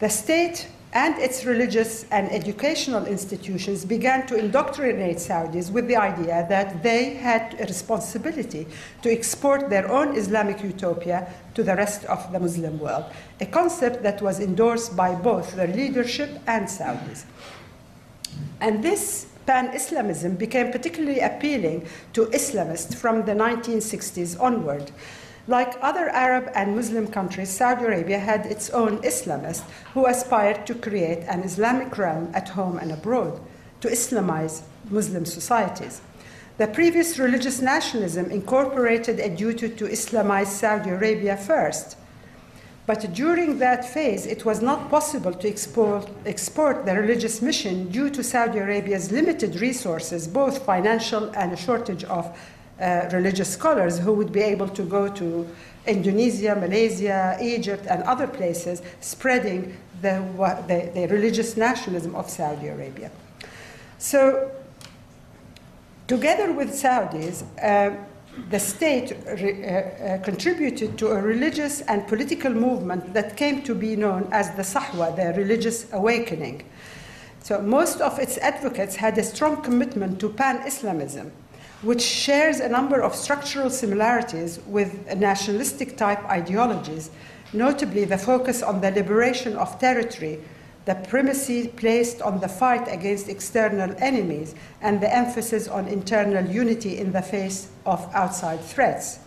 [0.00, 6.44] The state and its religious and educational institutions began to indoctrinate Saudis with the idea
[6.50, 8.66] that they had a responsibility
[9.00, 13.06] to export their own Islamic utopia to the rest of the Muslim world,
[13.40, 17.24] a concept that was endorsed by both their leadership and Saudis.
[18.60, 24.92] And this Pan Islamism became particularly appealing to Islamists from the 1960s onward
[25.48, 30.74] like other Arab and Muslim countries, Saudi Arabia had its own Islamists who aspired to
[30.74, 33.40] create an Islamic realm at home and abroad,
[33.80, 36.00] to Islamize Muslim societies.
[36.58, 41.96] The previous religious nationalism incorporated a duty to Islamize Saudi Arabia first.
[42.84, 48.10] But during that phase, it was not possible to export, export the religious mission due
[48.10, 52.36] to Saudi Arabia's limited resources, both financial and a shortage of
[52.80, 55.48] uh, religious scholars who would be able to go to
[55.86, 60.20] Indonesia, Malaysia, Egypt, and other places, spreading the,
[60.66, 63.12] the, the religious nationalism of Saudi Arabia.
[63.98, 64.50] So,
[66.08, 67.96] together with Saudis, uh,
[68.50, 73.74] the state re, uh, uh, contributed to a religious and political movement that came to
[73.74, 76.64] be known as the Sahwa, the religious awakening.
[77.40, 81.32] So, most of its advocates had a strong commitment to pan Islamism
[81.82, 87.10] which shares a number of structural similarities with nationalistic type ideologies,
[87.52, 90.40] notably the focus on the liberation of territory,
[90.84, 96.98] the primacy placed on the fight against external enemies, and the emphasis on internal unity
[96.98, 99.18] in the face of outside threats.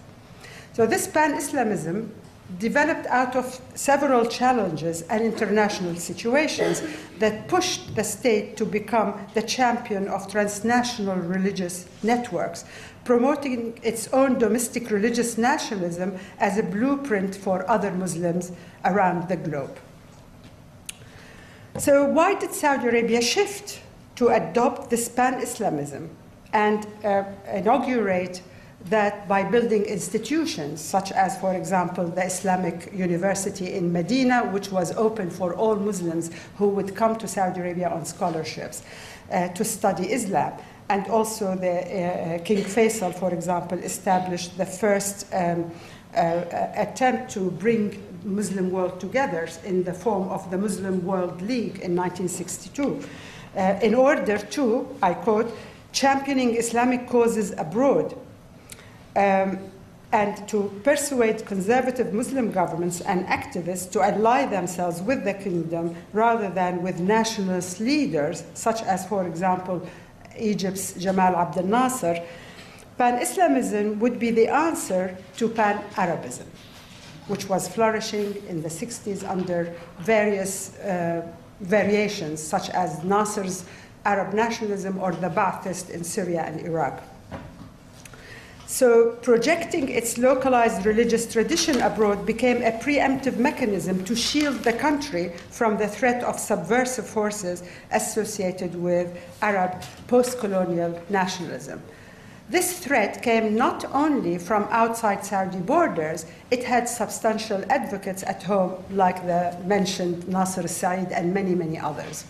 [0.73, 2.11] So, this pan Islamism
[2.59, 6.83] developed out of several challenges and international situations
[7.17, 12.65] that pushed the state to become the champion of transnational religious networks,
[13.03, 18.51] promoting its own domestic religious nationalism as a blueprint for other Muslims
[18.83, 19.77] around the globe.
[21.77, 23.81] So, why did Saudi Arabia shift
[24.15, 26.09] to adopt this pan Islamism
[26.53, 28.41] and uh, inaugurate?
[28.89, 34.95] that by building institutions, such as, for example, the Islamic University in Medina, which was
[34.95, 38.83] open for all Muslims who would come to Saudi Arabia on scholarships
[39.31, 40.53] uh, to study Islam.
[40.89, 45.71] And also, the uh, King Faisal, for example, established the first um,
[46.15, 46.43] uh,
[46.75, 51.95] attempt to bring Muslim world together in the form of the Muslim World League in
[51.95, 53.01] 1962,
[53.55, 55.55] uh, in order to, I quote,
[55.91, 58.17] championing Islamic causes abroad
[59.15, 59.59] um,
[60.11, 66.49] and to persuade conservative Muslim governments and activists to ally themselves with the kingdom rather
[66.49, 69.81] than with nationalist leaders, such as, for example,
[70.37, 72.23] Egypt's Jamal Abdel Nasser,
[72.97, 76.47] Pan Islamism would be the answer to Pan Arabism,
[77.27, 81.25] which was flourishing in the 60s under various uh,
[81.61, 83.65] variations, such as Nasser's
[84.05, 87.01] Arab nationalism or the Ba'athist in Syria and Iraq.
[88.67, 95.33] So, projecting its localized religious tradition abroad became a preemptive mechanism to shield the country
[95.49, 101.81] from the threat of subversive forces associated with Arab post colonial nationalism.
[102.47, 108.83] This threat came not only from outside Saudi borders, it had substantial advocates at home,
[108.91, 112.25] like the mentioned Nasser Said and many, many others.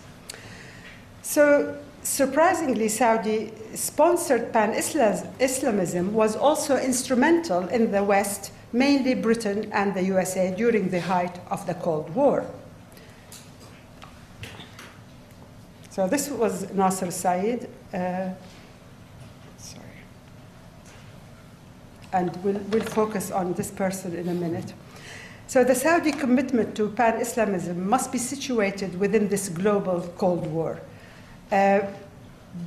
[1.21, 9.93] So, surprisingly, Saudi sponsored pan Islamism was also instrumental in the West, mainly Britain and
[9.93, 12.45] the USA, during the height of the Cold War.
[15.89, 17.69] So, this was Nasser Said.
[17.93, 18.29] Uh,
[22.15, 24.73] And we'll, we'll focus on this person in a minute.
[25.47, 30.79] So, the Saudi commitment to pan Islamism must be situated within this global Cold War.
[31.51, 31.81] Uh,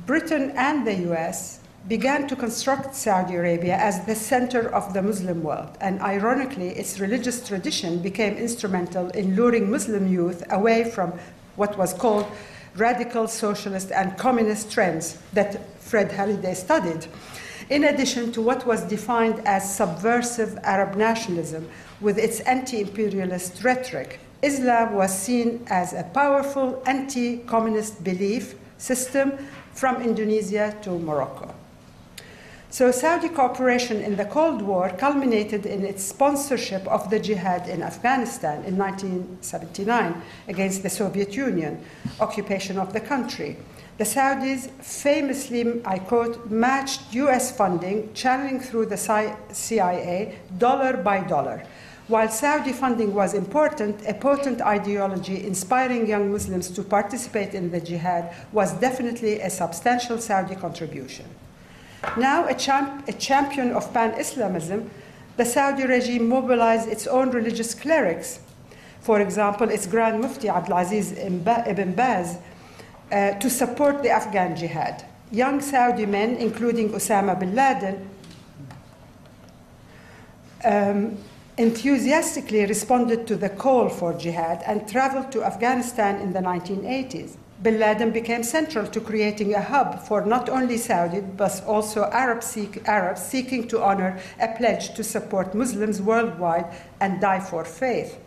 [0.05, 5.41] Britain and the US began to construct Saudi Arabia as the center of the Muslim
[5.41, 11.11] world, and ironically, its religious tradition became instrumental in luring Muslim youth away from
[11.55, 12.27] what was called
[12.75, 17.07] radical socialist and communist trends that Fred Halliday studied,
[17.69, 21.69] in addition to what was defined as subversive Arab nationalism
[22.01, 24.19] with its anti imperialist rhetoric.
[24.41, 29.33] Islam was seen as a powerful anti communist belief system
[29.73, 31.53] from Indonesia to Morocco.
[32.71, 37.81] So, Saudi cooperation in the Cold War culminated in its sponsorship of the jihad in
[37.81, 41.83] Afghanistan in 1979 against the Soviet Union
[42.19, 43.57] occupation of the country.
[43.99, 48.95] The Saudis famously, I quote, matched US funding channeling through the
[49.51, 51.65] CIA dollar by dollar.
[52.07, 57.81] While Saudi funding was important, a potent ideology inspiring young Muslims to participate in the
[57.81, 61.25] jihad was definitely a substantial Saudi contribution.
[62.15, 64.89] Now, a, champ- a champion of pan Islamism,
[65.35, 68.39] the Saudi regime mobilized its own religious clerics.
[69.01, 72.37] For example, its Grand Mufti Abdulaziz ibn Baz
[73.11, 75.05] uh, to support the Afghan jihad.
[75.31, 78.09] Young Saudi men, including Osama bin Laden,
[80.65, 81.17] um,
[81.57, 87.77] enthusiastically responded to the call for jihad and traveled to Afghanistan in the 1980s bin
[87.77, 92.87] Laden became central to creating a hub for not only Saudi but also Arab seek,
[92.87, 96.65] Arabs seeking to honor a pledge to support Muslims worldwide
[97.01, 98.17] and die for faith.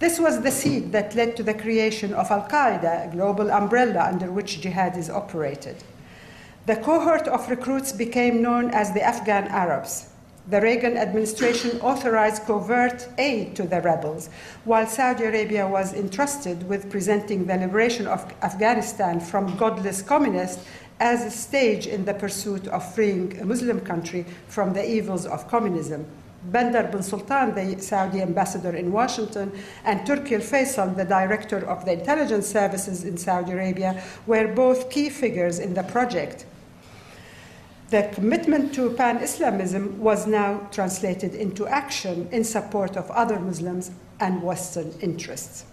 [0.00, 4.08] This was the seed that led to the creation of Al Qaeda, a global umbrella
[4.12, 5.76] under which jihad is operated.
[6.66, 10.10] The cohort of recruits became known as the Afghan Arabs
[10.50, 14.30] the Reagan administration authorized covert aid to the rebels,
[14.64, 20.64] while Saudi Arabia was entrusted with presenting the liberation of Afghanistan from godless communists
[20.98, 25.46] as a stage in the pursuit of freeing a Muslim country from the evils of
[25.46, 26.04] communism.
[26.44, 29.52] Bandar bin Sultan, the Saudi ambassador in Washington,
[29.84, 34.90] and Turki al Faisal, the director of the intelligence services in Saudi Arabia, were both
[34.90, 36.46] key figures in the project
[37.90, 43.90] the commitment to pan Islamism was now translated into action in support of other Muslims
[44.20, 45.64] and Western interests.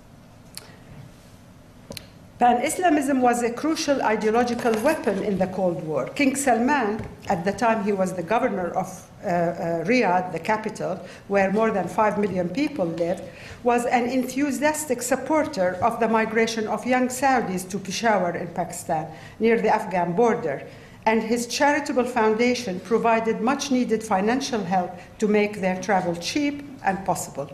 [2.39, 6.07] Pan Islamism was a crucial ideological weapon in the Cold War.
[6.09, 10.99] King Salman, at the time he was the governor of uh, uh, Riyadh, the capital,
[11.29, 13.23] where more than 5 million people lived,
[13.63, 19.07] was an enthusiastic supporter of the migration of young Saudis to Peshawar in Pakistan,
[19.39, 20.61] near the Afghan border
[21.07, 27.03] and his charitable foundation provided much needed financial help to make their travel cheap and
[27.05, 27.49] possible.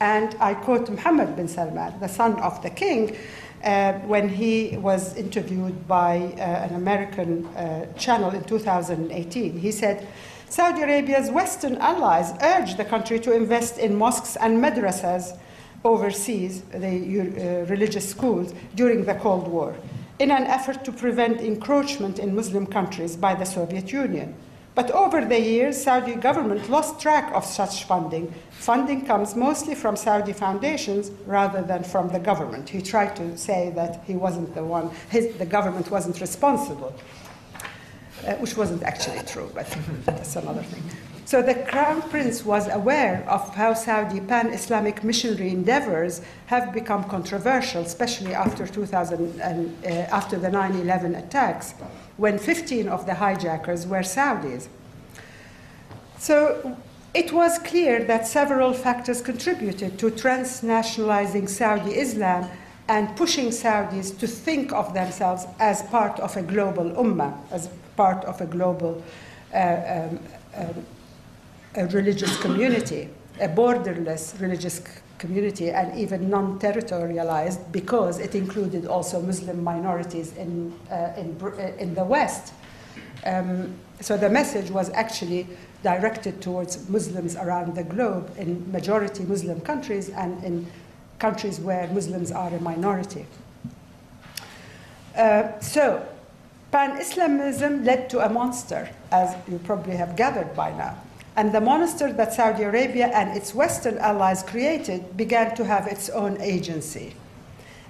[0.00, 3.16] And I quote Mohammed bin Salman, the son of the king,
[3.64, 9.58] uh, when he was interviewed by uh, an American uh, channel in 2018.
[9.58, 10.06] He said,
[10.48, 15.38] Saudi Arabia's Western allies urged the country to invest in mosques and madrasas
[15.84, 19.74] overseas, the uh, religious schools, during the Cold War
[20.18, 24.34] in an effort to prevent encroachment in Muslim countries by the Soviet Union.
[24.78, 28.32] But over the years, Saudi government lost track of such funding.
[28.50, 32.68] Funding comes mostly from Saudi foundations rather than from the government.
[32.68, 36.94] He tried to say that he wasn't the one, his, the government wasn't responsible,
[38.24, 39.66] uh, which wasn't actually true, but
[40.04, 40.84] that's another thing.
[41.24, 47.02] So the Crown Prince was aware of how Saudi pan Islamic missionary endeavors have become
[47.02, 51.74] controversial, especially after, 2000 and, uh, after the 9 11 attacks,
[52.18, 54.68] when 15 of the hijackers were Saudis.
[56.18, 56.76] So
[57.14, 62.50] it was clear that several factors contributed to transnationalizing Saudi Islam
[62.88, 68.24] and pushing Saudis to think of themselves as part of a global ummah, as part
[68.24, 69.02] of a global
[69.54, 70.20] uh, um,
[70.56, 70.86] um,
[71.76, 73.08] a religious community,
[73.40, 74.80] a borderless religious
[75.18, 81.72] community, and even non territorialized because it included also Muslim minorities in, uh, in, uh,
[81.78, 82.52] in the West.
[83.26, 85.46] Um, so the message was actually
[85.82, 90.66] directed towards Muslims around the globe in majority Muslim countries and in
[91.18, 93.26] countries where Muslims are a minority.
[95.16, 96.06] Uh, so,
[96.70, 100.96] Pan Islamism led to a monster, as you probably have gathered by now
[101.38, 106.10] and the monster that Saudi Arabia and its Western allies created began to have its
[106.10, 107.14] own agency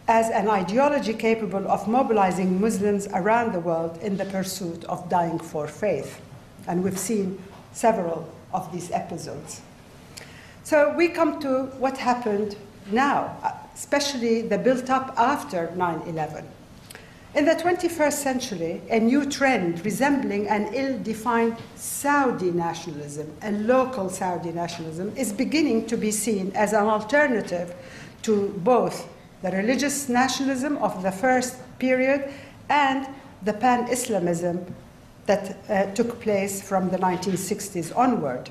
[0.06, 5.38] as an ideology capable of mobilizing Muslims around the world in the pursuit of dying
[5.38, 6.20] for faith.
[6.66, 7.42] And we've seen
[7.72, 9.62] several of these episodes.
[10.62, 12.54] So we come to what happened
[12.92, 13.34] now,
[13.74, 16.44] especially the built up after 9 11.
[17.38, 24.10] In the 21st century, a new trend resembling an ill defined Saudi nationalism, a local
[24.10, 27.76] Saudi nationalism, is beginning to be seen as an alternative
[28.22, 29.08] to both
[29.42, 32.28] the religious nationalism of the first period
[32.70, 33.06] and
[33.44, 34.74] the pan Islamism
[35.26, 38.50] that uh, took place from the 1960s onward.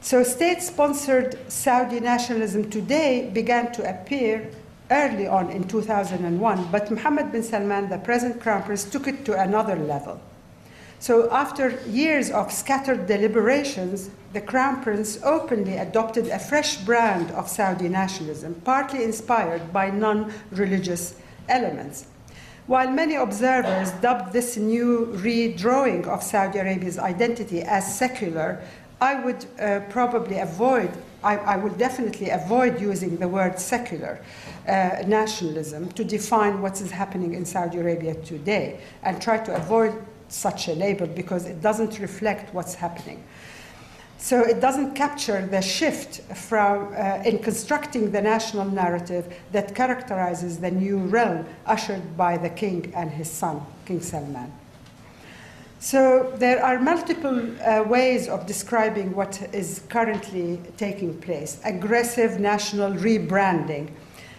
[0.00, 4.50] So, state sponsored Saudi nationalism today began to appear
[4.90, 9.40] early on in 2001, but Mohammed bin Salman, the present crown prince, took it to
[9.40, 10.20] another level.
[10.98, 17.48] So, after years of scattered deliberations, the crown prince openly adopted a fresh brand of
[17.48, 21.14] Saudi nationalism, partly inspired by non religious
[21.48, 22.06] elements.
[22.66, 28.60] While many observers dubbed this new redrawing of Saudi Arabia's identity as secular,
[29.00, 30.90] I would uh, probably avoid,
[31.22, 34.18] I, I, would definitely avoid using the word secular
[34.66, 39.94] uh, nationalism to define what is happening in Saudi Arabia today and try to avoid
[40.28, 43.22] such a label because it doesn't reflect what's happening.
[44.18, 50.58] So it doesn't capture the shift from, uh, in constructing the national narrative that characterizes
[50.58, 54.52] the new realm ushered by the king and his son, King Salman.
[55.78, 62.94] So there are multiple uh, ways of describing what is currently taking place aggressive national
[62.94, 63.90] rebranding,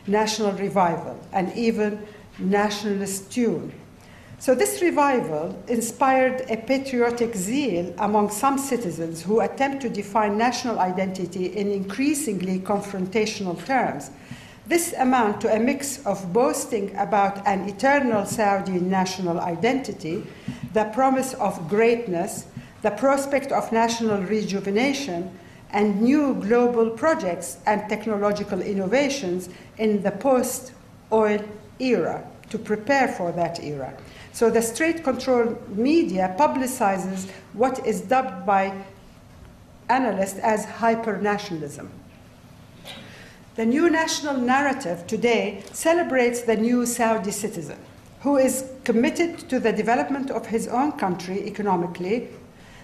[0.08, 2.05] national revival, and even
[2.39, 3.72] nationalist tune
[4.39, 10.78] so, this revival inspired a patriotic zeal among some citizens who attempt to define national
[10.78, 14.12] identity in increasingly confrontational terms.
[14.68, 20.24] This amounted to a mix of boasting about an eternal Saudi national identity,
[20.74, 22.45] the promise of greatness,
[22.84, 25.32] the prospect of national rejuvenation,
[25.72, 30.74] and new global projects and technological innovations in the post
[31.11, 31.43] oil
[31.80, 33.93] era to prepare for that era.
[34.34, 38.74] So the state controlled media publicizes what is dubbed by
[39.89, 41.89] analysts as hyper-nationalism.
[43.55, 47.80] The new national narrative today celebrates the new Saudi citizen
[48.22, 52.30] who is committed to the development of his own country economically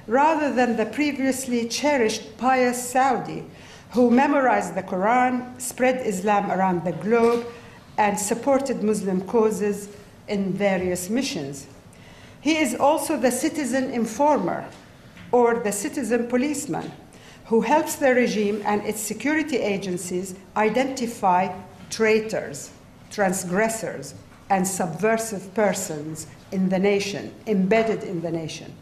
[0.08, 3.44] rather than the previously cherished pious Saudi
[3.92, 7.46] who memorized the Quran, spread Islam around the globe,
[7.98, 9.88] and supported Muslim causes
[10.28, 11.68] in various missions.
[12.42, 14.68] He is also the citizen informer
[15.32, 16.92] or the citizen policeman
[17.46, 21.54] who helps the regime and its security agencies identify
[21.90, 22.72] traitors,
[23.12, 24.16] transgressors,
[24.50, 28.74] and subversive persons in the nation, embedded in the nation.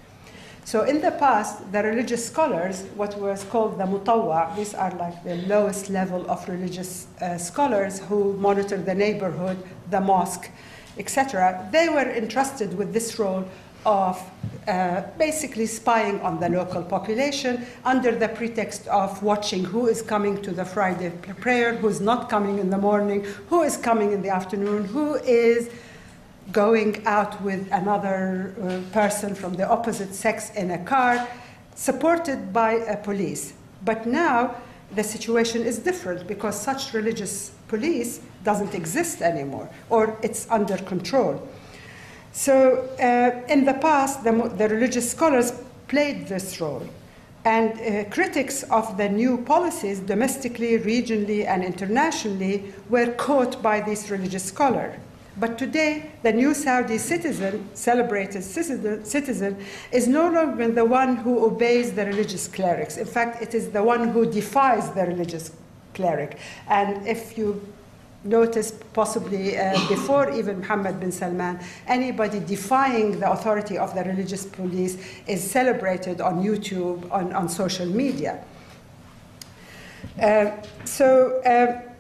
[0.64, 5.24] So in the past, the religious scholars, what was called the mutawwa, these are like
[5.24, 10.50] the lowest level of religious uh, scholars who monitor the neighborhood, the mosque,
[10.98, 13.46] etc., they were entrusted with this role
[13.86, 14.22] of
[14.68, 20.40] uh, basically spying on the local population under the pretext of watching who is coming
[20.42, 21.10] to the Friday
[21.40, 25.16] prayer, who is not coming in the morning, who is coming in the afternoon, who
[25.16, 25.70] is
[26.52, 31.28] going out with another uh, person from the opposite sex in a car,
[31.76, 33.54] supported by a police.
[33.84, 34.56] But now
[34.94, 41.48] the situation is different because such religious police doesn't exist anymore or it's under control.
[42.34, 45.52] So, uh, in the past, the, the, religious scholars
[45.90, 46.88] played this role.
[47.44, 54.10] And uh, critics of the new policies, domestically, regionally, and internationally, were caught by these
[54.10, 54.96] religious scholars.
[55.38, 59.58] But today, the new Saudi citizen, celebrated citizen,
[59.92, 62.98] is no longer the one who obeys the religious clerics.
[62.98, 65.52] In fact, it is the one who defies the religious
[65.94, 66.38] cleric.
[66.68, 67.66] And if you
[68.24, 74.46] notice, possibly uh, before even Mohammed bin Salman, anybody defying the authority of the religious
[74.46, 78.44] police is celebrated on YouTube, on, on social media.
[80.22, 80.52] Uh,
[80.84, 81.91] so, uh,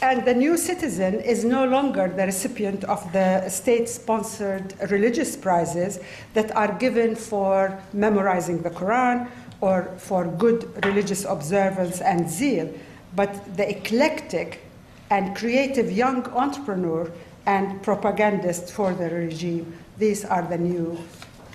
[0.00, 5.98] and the new citizen is no longer the recipient of the state sponsored religious prizes
[6.34, 9.28] that are given for memorizing the Quran
[9.60, 12.72] or for good religious observance and zeal,
[13.16, 14.60] but the eclectic
[15.10, 17.10] and creative young entrepreneur
[17.46, 19.72] and propagandist for the regime.
[19.98, 20.96] These are the new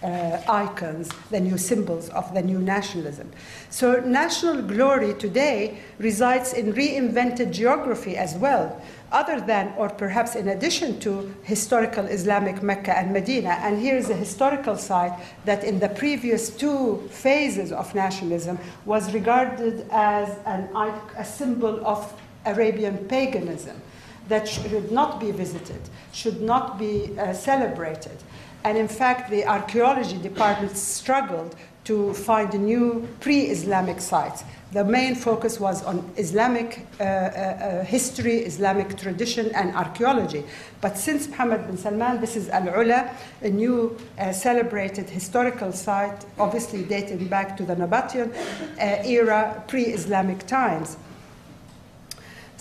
[0.04, 3.32] uh, icons, the new symbols of the new nationalism.
[3.70, 8.82] So, national glory today resides in reinvented geography as well,
[9.12, 13.52] other than, or perhaps in addition to, historical Islamic Mecca and Medina.
[13.62, 19.14] And here is a historical site that in the previous two phases of nationalism was
[19.14, 20.70] regarded as an,
[21.18, 22.14] a symbol of
[22.46, 23.82] Arabian paganism
[24.28, 25.82] that should not be visited,
[26.12, 28.18] should not be uh, celebrated.
[28.64, 31.56] And in fact, the archaeology department struggled
[31.86, 34.44] to find new pre Islamic sites.
[34.74, 40.44] the main focus was on Islamic uh, uh, uh, history, Islamic tradition, and archaeology.
[40.82, 46.26] But since Mohammed bin Salman, this is Al Ula, a new uh, celebrated historical site,
[46.40, 50.98] obviously dating back to the Nabatean uh, era, pre Islamic times.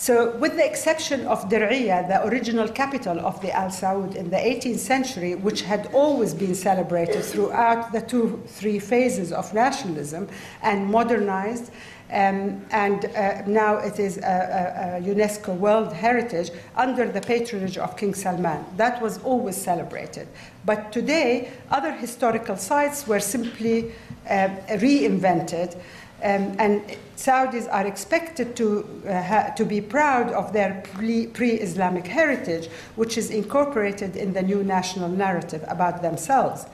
[0.03, 4.37] So, with the exception of Dir'iyah, the original capital of the Al Saud in the
[4.37, 10.27] 18th century, which had always been celebrated throughout the two, three phases of nationalism
[10.61, 11.71] and modernized,
[12.11, 17.79] um, and uh, now it is a, a, a, UNESCO World Heritage under the patronage
[17.79, 18.65] of King Salman.
[18.77, 20.27] That was always celebrated.
[20.65, 23.93] But today, other historical sites were simply
[24.29, 25.81] uh, reinvented.
[26.23, 26.83] Um, and
[27.17, 33.31] Saudis are expected to, uh, to be proud of their pre Islamic heritage, which is
[33.31, 36.67] incorporated in the new national narrative about themselves.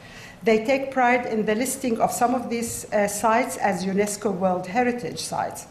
[0.42, 4.66] They take pride in the listing of some of these uh, sites as UNESCO World
[4.66, 5.66] Heritage Sites.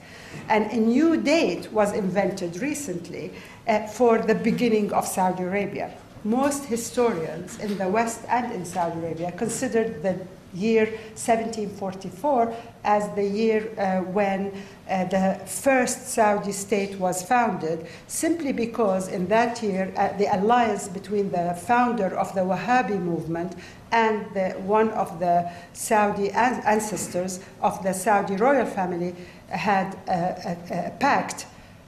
[0.49, 3.31] And a new date was invented recently
[3.67, 5.93] uh, for the beginning of Saudi Arabia.
[6.23, 10.19] Most historians in the West and in Saudi Arabia considered the
[10.57, 10.85] year
[11.15, 12.53] 1744
[12.83, 14.51] as the year uh, when
[14.89, 20.87] uh, the first Saudi state was founded, simply because in that year uh, the alliance
[20.87, 23.55] between the founder of the Wahhabi movement
[23.91, 29.15] and the, one of the Saudi an- ancestors of the Saudi royal family
[29.49, 31.45] had a, a, a pact.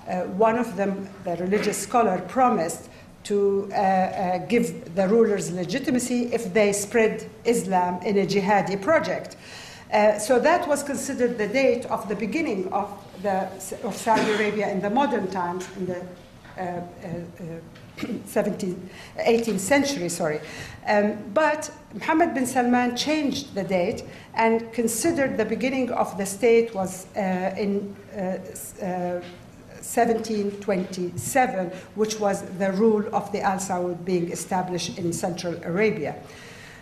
[0.07, 2.88] Uh, one of them, the religious scholar, promised
[3.23, 9.35] to uh, uh, give the rulers legitimacy if they spread Islam in a jihadi project.
[9.91, 12.89] Uh, so that was considered the date of the beginning of,
[13.23, 13.47] the,
[13.83, 16.01] of Saudi Arabia in the modern times, in the
[16.57, 16.81] uh,
[17.97, 18.77] 17th,
[19.17, 20.41] uh, 18th century, sorry.
[20.87, 24.03] Um, but Mohammed bin Salman changed the date
[24.35, 27.95] and considered the beginning of the state was uh, in
[29.95, 36.15] 1727, which was the rule of the Al Saud being established in Central Arabia.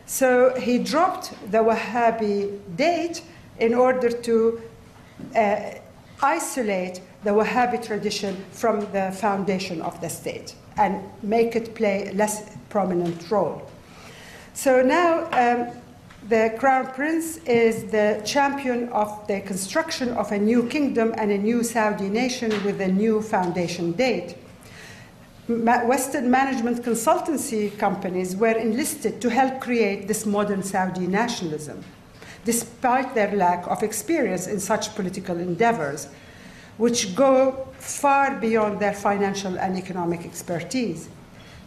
[0.05, 3.22] So he dropped the Wahhabi date
[3.60, 4.62] in order to
[5.36, 5.72] uh,
[6.22, 12.14] isolate the Wahhabi tradition from the foundation of the state and make it play a
[12.14, 13.70] less prominent role.
[14.53, 15.72] So now um,
[16.30, 21.38] the crown prince is the champion of the construction of a new kingdom and a
[21.38, 24.36] new Saudi nation with a new foundation date.
[25.48, 31.82] Western management consultancy companies were enlisted to help create this modern Saudi nationalism,
[32.44, 36.10] despite their lack of experience in such political endeavors,
[36.76, 41.08] which go far beyond their financial and economic expertise.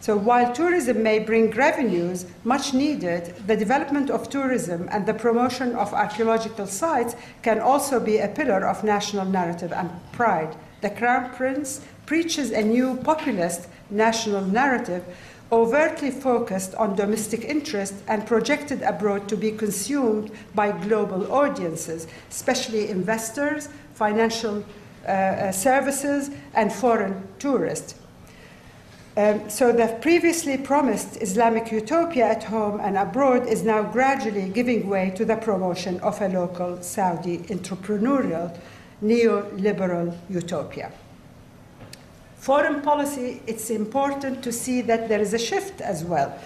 [0.00, 5.74] So while tourism may bring revenues much needed, the development of tourism and the promotion
[5.76, 10.56] of archaeological sites can also be a pillar of national narrative and pride.
[10.80, 15.04] The Crown Prince preaches a new populist national narrative
[15.52, 22.88] overtly focused on domestic interest and projected abroad to be consumed by global audiences, especially
[22.88, 24.64] investors, financial
[25.06, 27.94] uh, uh services, and foreign tourists.
[29.16, 34.88] Um, so the previously promised Islamic utopia at home and abroad is now gradually giving
[34.88, 38.56] way to the promotion of a local Saudi entrepreneurial
[39.02, 40.92] neoliberal utopia.
[42.36, 46.38] Foreign policy, it's important to see that there is a shift as well.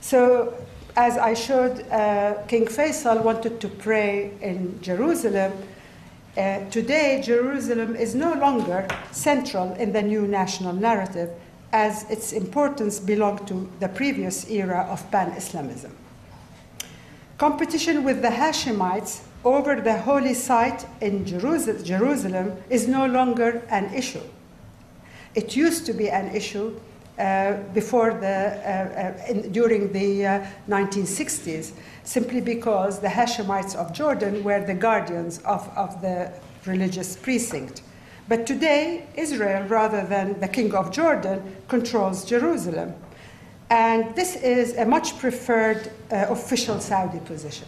[0.00, 0.54] So,
[0.96, 5.52] as I showed, uh, King Faisal wanted to pray in Jerusalem.
[6.36, 11.30] Uh, today, Jerusalem is no longer central in the new national narrative
[11.72, 15.94] as its importance belonged to the previous era of pan Islamism.
[17.36, 24.22] Competition with the Hashemites over the holy site in Jerusalem is no longer an issue.
[25.34, 26.80] It used to be an issue
[27.18, 30.22] uh, before the, uh, uh, in, during the
[30.68, 36.32] 1960s, uh, simply because the Hashemites of Jordan were the guardians of, of the
[36.64, 37.82] religious precinct.
[38.28, 42.94] But today, Israel, rather than the king of Jordan, controls Jerusalem.
[43.70, 47.66] And this is a much preferred uh, official Saudi position.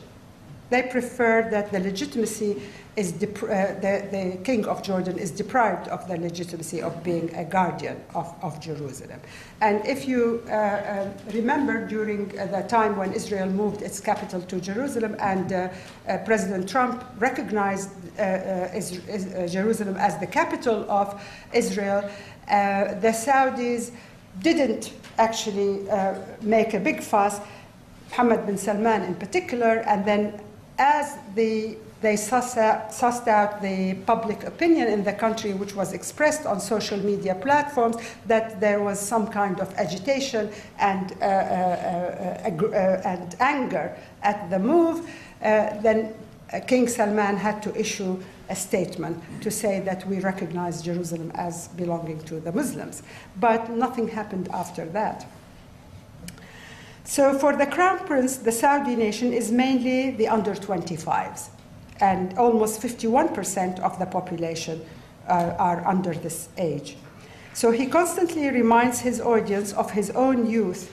[0.71, 2.63] They prefer that the legitimacy
[2.97, 7.35] is dep- uh, the, the king of Jordan is deprived of the legitimacy of being
[7.35, 9.21] a guardian of, of Jerusalem.
[9.61, 14.41] And if you uh, uh, remember during uh, the time when Israel moved its capital
[14.43, 15.69] to Jerusalem and uh,
[16.09, 21.21] uh, President Trump recognized is, is, Jerusalem as the capital of
[21.55, 22.03] Israel,
[22.47, 23.93] the Saudis
[24.43, 25.87] didn't actually
[26.43, 27.41] make a big fuss,
[28.11, 30.39] Mohammed bin Salman in particular, and then
[30.81, 35.93] as the they sussed out, sussed out, the public opinion in the country, which was
[35.93, 42.43] expressed on social media platforms, that there was some kind of agitation and, uh, uh,
[42.47, 45.07] uh, uh and anger at the move.
[45.43, 46.15] Uh, then
[46.67, 48.19] King Salman had to issue
[48.49, 53.03] a statement to say that we recognize Jerusalem as belonging to the Muslims.
[53.39, 55.27] But nothing happened after that.
[57.05, 61.49] So, for the Crown Prince, the Saudi nation is mainly the under 25s
[62.01, 64.81] and almost 51% of the population
[65.29, 66.97] uh, are under this age.
[67.53, 70.93] So he constantly reminds his audience of his own youth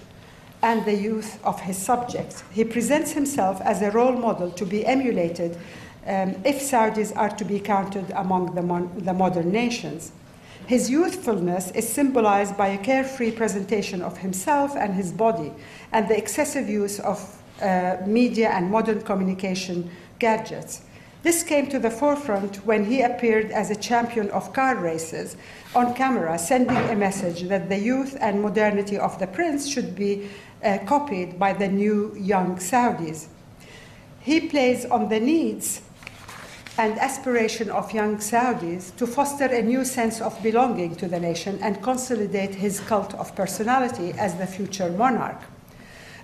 [0.62, 2.44] and the youth of his subjects.
[2.52, 5.58] He presents himself as a role model to be emulated
[6.06, 10.12] um, if Saudis are to be counted among the, the modern nations.
[10.68, 15.54] His youthfulness is symbolized by a carefree presentation of himself and his body,
[15.94, 19.90] and the excessive use of uh, media and modern communication
[20.20, 20.82] gadgets.
[21.24, 25.38] This came to the forefront when he appeared as a champion of car races
[25.74, 30.30] on camera, sending a message that the youth and modernity of the prince should be
[30.66, 33.28] uh, copied by the new young Saudis.
[34.20, 35.82] He plays on the needs
[36.78, 41.58] and aspiration of young Saudis to foster a new sense of belonging to the nation
[41.62, 45.42] and consolidate his cult of personality as the future monarch.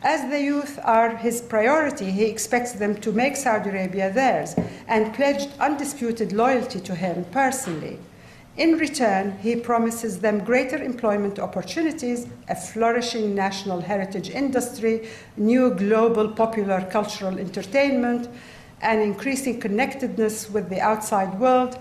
[0.03, 4.53] As the youth are his priority, he expects them to make Saudi Arabia theirs
[4.87, 7.97] and pledged undisputed loyalty to him personally.
[8.55, 16.27] In return, he promises them greater employment opportunities, a flourishing national heritage industry, new global
[16.27, 18.27] popular cultural entertainment,
[18.83, 21.79] an increasing connectedness with the outside world,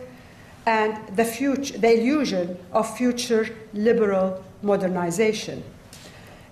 [0.64, 5.62] and the, future, the illusion of future liberal modernization.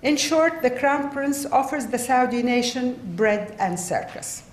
[0.01, 4.43] In short, the Crown Prince offers the Saudi nation bread and circus.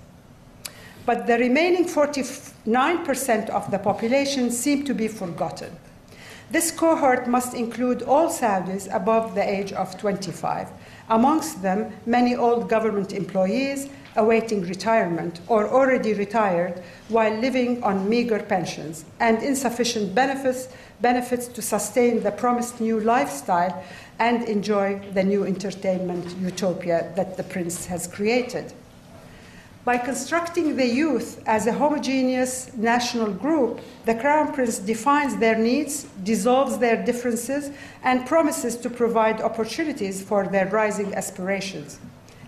[1.05, 5.75] But the remaining 49% of the population seem to be forgotten.
[6.51, 10.69] This cohort must include all Saudis above the age of 25,
[11.09, 18.39] amongst them many old government employees awaiting retirement or already retired while living on meager
[18.39, 20.69] pensions and insufficient benefits,
[21.01, 23.83] benefits to sustain the promised new lifestyle
[24.19, 28.73] and enjoy the new entertainment utopia that the prince has created.
[29.85, 36.03] By constructing the youth as a homogeneous national group, the Crown Prince defines their needs,
[36.21, 37.71] dissolves their differences,
[38.03, 41.99] and promises to provide opportunities for their rising aspirations.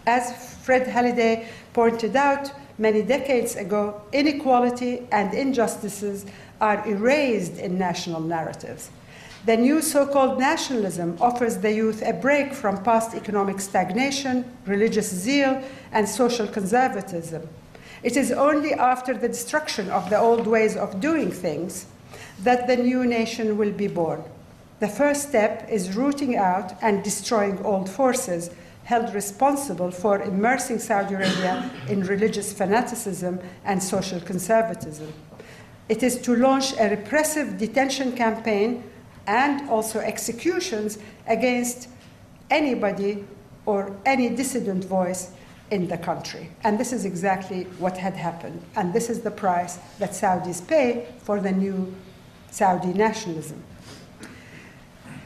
[0.06, 6.26] As Fred Halliday pointed out many decades ago, inequality and injustices
[6.60, 8.90] are erased in national narratives.
[9.46, 15.10] The new so called nationalism offers the youth a break from past economic stagnation, religious
[15.10, 17.50] zeal, and social conservatism.
[18.04, 21.88] It is only after the destruction of the old ways of doing things
[22.44, 24.24] that the new nation will be born.
[24.80, 28.52] The first step is rooting out and destroying old forces
[28.92, 35.14] held responsible for immersing Saudi Arabia in religious fanaticism and social conservatism.
[35.88, 38.84] It is to launch a repressive detention campaign
[39.28, 41.88] and also executions against
[42.50, 43.26] anybody
[43.66, 45.32] or any dissident voice
[45.70, 46.50] in the country.
[46.66, 48.62] And this is exactly what had happened.
[48.76, 51.96] And this is the price that Saudis pay for the new
[52.50, 53.64] Saudi nationalism.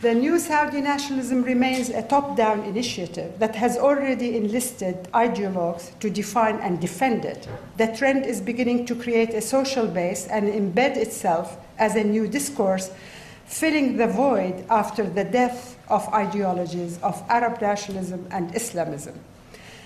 [0.05, 6.11] The new Saudi nationalism remains a top down initiative that has already enlisted ideologues to
[6.11, 7.47] define and defend it.
[7.77, 12.27] The trend is beginning to create a social base and embed itself as a new
[12.27, 12.91] discourse
[13.47, 19.19] filling the void after the death of ideologies of Arab nationalism and Islamism.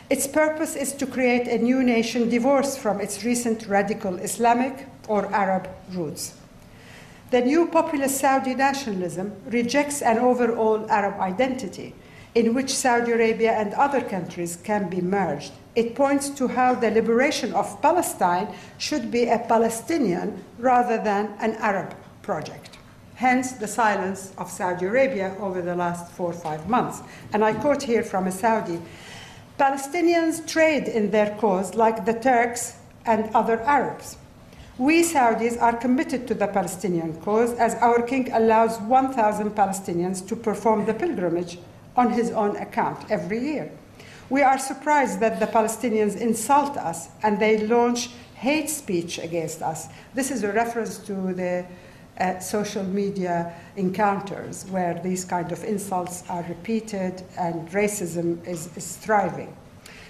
[0.09, 5.33] Its purpose is to create a new nation divorced from its recent radical Islamic or
[5.33, 6.33] Arab roots.
[7.31, 11.93] The new populist Saudi nationalism rejects an overall Arab identity
[12.35, 15.51] in which Saudi Arabia and other countries can be merged.
[15.75, 21.55] It points to how the liberation of Palestine should be a Palestinian rather than an
[21.55, 22.79] Arab project
[23.19, 27.01] hence the silence of Saudi Arabia over the last four or five months.
[27.33, 28.79] And I quote here from a Saudi
[29.59, 34.15] Palestinians trade in their cause like the Turks and other Arabs.
[34.79, 40.37] We Saudis are committed to the Palestinian cause as our king allows 1,000 Palestinians to
[40.37, 41.59] perform the pilgrimage
[41.97, 43.73] on his own account every year.
[44.29, 49.89] We are surprised that the Palestinians insult us and they launch hate speech against us.
[50.13, 51.65] This is a reference to the
[52.17, 58.95] uh, social media encounters where these kind of insults are repeated and racism is, is
[58.95, 59.53] thriving.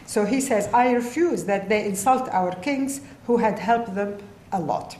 [0.05, 4.19] So he says, I refuse that they insult our kings who had helped them
[4.51, 4.97] a lot.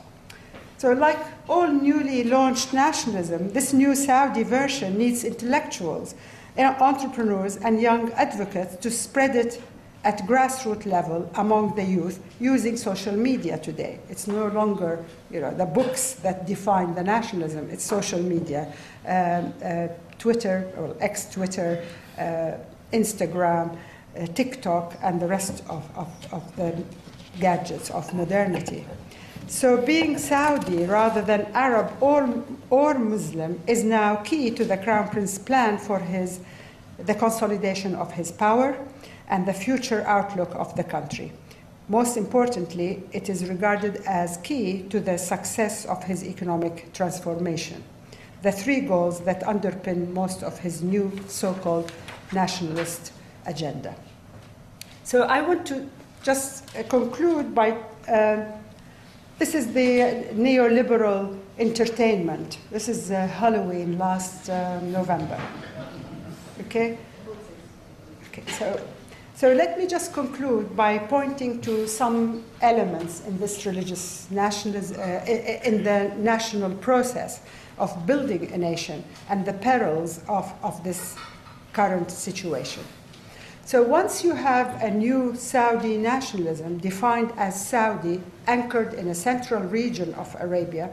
[0.78, 6.14] So, like all newly launched nationalism, this new Saudi version needs intellectuals,
[6.56, 9.62] entrepreneurs, and young advocates to spread it
[10.04, 14.00] at grassroots level among the youth using social media today.
[14.08, 18.72] It's no longer you know, the books that define the nationalism, it's social media,
[19.06, 19.88] um, uh,
[20.18, 21.84] Twitter, or ex Twitter,
[22.18, 22.52] uh,
[22.92, 23.76] Instagram,
[24.18, 26.82] uh, TikTok, and the rest of, of, of the
[27.38, 28.86] gadgets of modernity.
[29.50, 35.08] So, being Saudi rather than Arab or, or Muslim is now key to the Crown
[35.08, 36.38] Prince's plan for his,
[36.98, 38.78] the consolidation of his power
[39.28, 41.32] and the future outlook of the country.
[41.88, 47.82] Most importantly, it is regarded as key to the success of his economic transformation.
[48.42, 51.90] The three goals that underpin most of his new so called
[52.32, 53.12] nationalist
[53.46, 53.96] agenda.
[55.02, 55.90] So I want to
[56.22, 57.76] just conclude by
[58.08, 58.44] uh,
[59.40, 62.58] this is the neoliberal entertainment.
[62.70, 65.40] This is uh, Halloween last uh, November.
[66.60, 66.98] Okay?
[68.28, 68.78] Okay, so
[69.34, 75.24] so let me just conclude by pointing to some elements in this religious nationalism, uh,
[75.64, 77.40] in the national process
[77.78, 81.16] of building a nation and the perils of, of this
[81.72, 82.82] current situation.
[83.70, 89.62] So once you have a new Saudi nationalism defined as Saudi, anchored in a central
[89.62, 90.90] region of Arabia,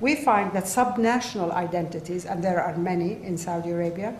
[0.00, 4.16] we find that subnational identities, and there are many in Saudi Arabia,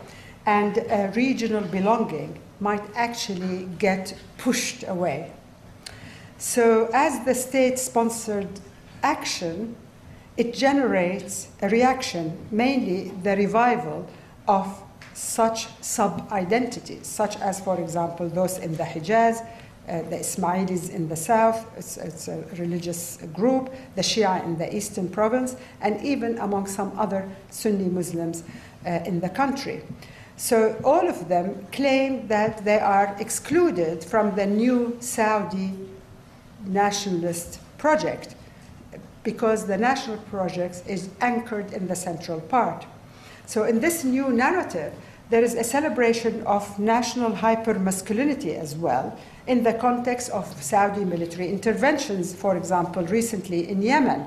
[0.47, 5.33] and uh, regional belonging might actually get pushed away.
[6.37, 8.61] So, as the state sponsored
[9.03, 9.75] action,
[10.37, 14.09] it generates a reaction, mainly the revival
[14.47, 14.85] of
[15.19, 19.45] such sub identities, such as, for example, those in the Hijaz,
[19.89, 24.75] uh, the Ismailis in the south, it's, it's, a religious group, the Shia in the
[24.75, 28.45] eastern province, and even among some other Sunni Muslims
[28.87, 29.83] uh, in the country.
[30.37, 35.73] So all of them claim that they are excluded from the new Saudi
[36.65, 38.37] nationalist project
[39.25, 42.87] because the national project is anchored in the central part.
[43.47, 44.93] So in this new narrative,
[45.31, 51.49] there is a celebration of national hypermasculinity as well in the context of Saudi military
[51.49, 54.27] interventions, for example, recently in Yemen.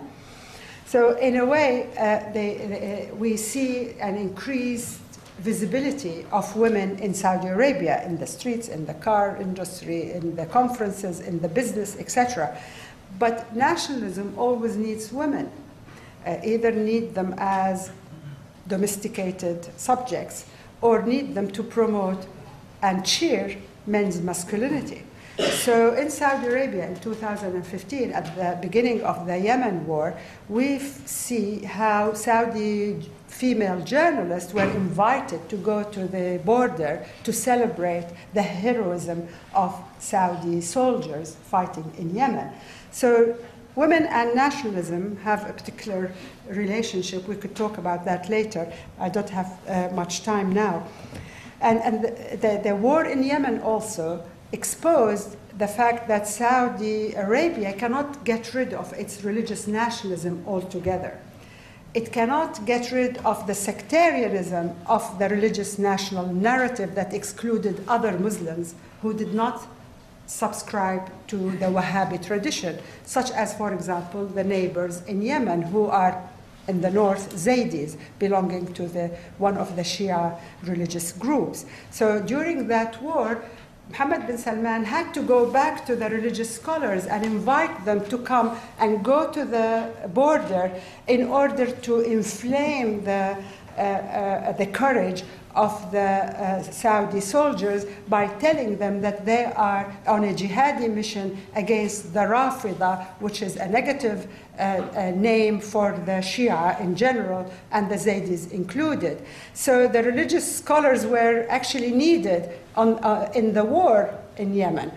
[0.86, 4.99] So, in a way, uh, they, uh, we see an increased
[5.39, 10.45] visibility of women in Saudi Arabia in the streets, in the car industry, in the
[10.45, 12.56] conferences, in the business, etc.
[13.18, 15.49] But nationalism always needs women,
[16.28, 17.91] uh, either need them as
[18.68, 20.45] domesticated subjects
[20.82, 22.26] or need them to promote
[22.82, 23.56] and cheer
[23.86, 25.04] men's masculinity.
[25.38, 30.14] So in Saudi Arabia in 2015, at the beginning of the Yemen war,
[30.50, 38.08] we see how Saudi female journalists were invited to go to the border to celebrate
[38.34, 42.52] the heroism of Saudi soldiers fighting in Yemen.
[42.92, 43.36] So
[43.76, 46.12] women and nationalism have a particular
[46.48, 47.28] relationship.
[47.28, 48.72] We could talk about that later.
[49.00, 50.88] I don't have uh, much time now.
[51.62, 57.74] And, and the, the, the war in Yemen also exposed the fact that Saudi Arabia
[57.74, 61.20] cannot get rid of its religious nationalism altogether.
[61.94, 68.18] It cannot get rid of the sectarianism of the religious national narrative that excluded other
[68.18, 69.68] Muslims who did not
[70.32, 76.22] subscribe to the Wahhabi tradition, such as, for example, the neighbors in Yemen who are
[76.68, 79.08] in the north Zaydis, belonging to the,
[79.40, 81.66] one of the Shia religious groups.
[81.90, 83.44] So during that war,
[83.90, 88.18] Mohammed bin Salman had to go back to the religious scholars and invite them to
[88.20, 90.72] come and go to the border
[91.08, 93.36] in order to inflame the,
[93.78, 95.24] uh, uh, the courage
[95.56, 101.38] of the uh, Saudi soldiers by telling them that they are on a jihadi mission
[101.56, 104.28] against the Rafida, which is a negative
[104.58, 109.24] uh, uh, name for the Shia in general, and the Zaydis included.
[109.54, 114.91] So the religious scholars were actually needed on, uh, in the war in Yemen.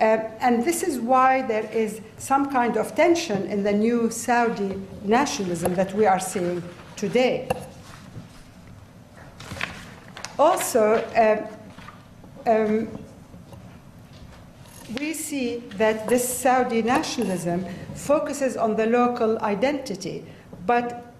[0.00, 4.80] Uh, and this is why there is some kind of tension in the new Saudi
[5.04, 6.62] nationalism that we are seeing
[6.96, 7.46] today.
[10.40, 11.38] Also, um,
[12.46, 12.88] um,
[14.98, 20.24] we see that this Saudi nationalism focuses on the local identity,
[20.64, 21.12] but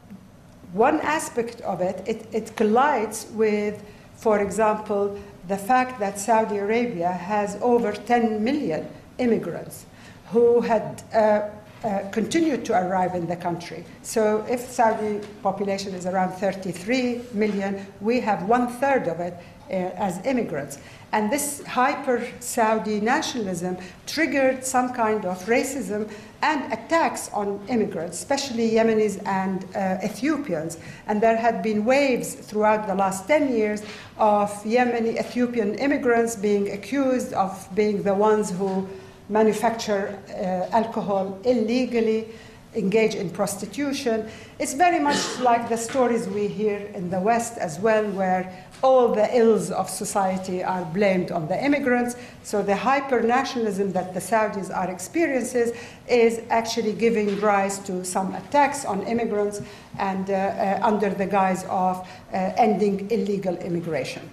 [0.72, 7.12] one aspect of it, it, it collides with, for example, the fact that Saudi Arabia
[7.12, 9.84] has over 10 million immigrants
[10.30, 11.42] who had uh,
[11.84, 13.84] uh, continued to arrive in the country.
[14.02, 19.34] So if Saudi population is around 33 million, we have one third of it
[19.70, 20.78] uh, as immigrants.
[21.12, 23.76] And this hyper Saudi nationalism
[24.06, 26.10] triggered some kind of racism
[26.42, 30.78] and attacks on immigrants, especially Yemenis and uh, Ethiopians.
[31.06, 33.82] And there had been waves throughout the last 10 years
[34.18, 38.88] of Yemeni Ethiopian immigrants being accused of being the ones who
[39.30, 42.26] manufacture uh, alcohol illegally,
[42.74, 44.28] engage in prostitution.
[44.58, 49.08] It's very much like the stories we hear in the West as well, where all
[49.08, 52.16] the ills of society are blamed on the immigrants.
[52.42, 55.72] So the hyper nationalism that the Saudis are experiencing
[56.08, 59.62] is actually giving rise to some attacks on immigrants
[59.98, 61.98] and uh, uh, under the guise of
[62.32, 64.28] uh, ending illegal immigration.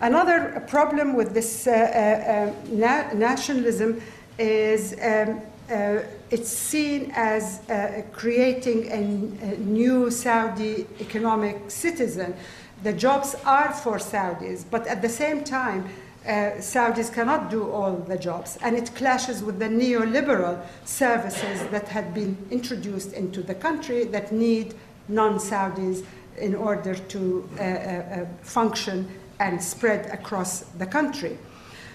[0.00, 4.00] Another problem with this uh, uh, na- nationalism
[4.38, 12.34] is um, uh, it's seen as uh, creating a, a, new Saudi economic citizen.
[12.82, 15.88] The jobs are for Saudis, but at the same time,
[16.26, 21.88] uh, Saudis cannot do all the jobs, and it clashes with the neoliberal services that
[21.88, 24.74] had been introduced into the country that need
[25.08, 26.04] non Saudis
[26.36, 29.08] in order to uh, uh, function
[29.38, 31.38] and spread across the country.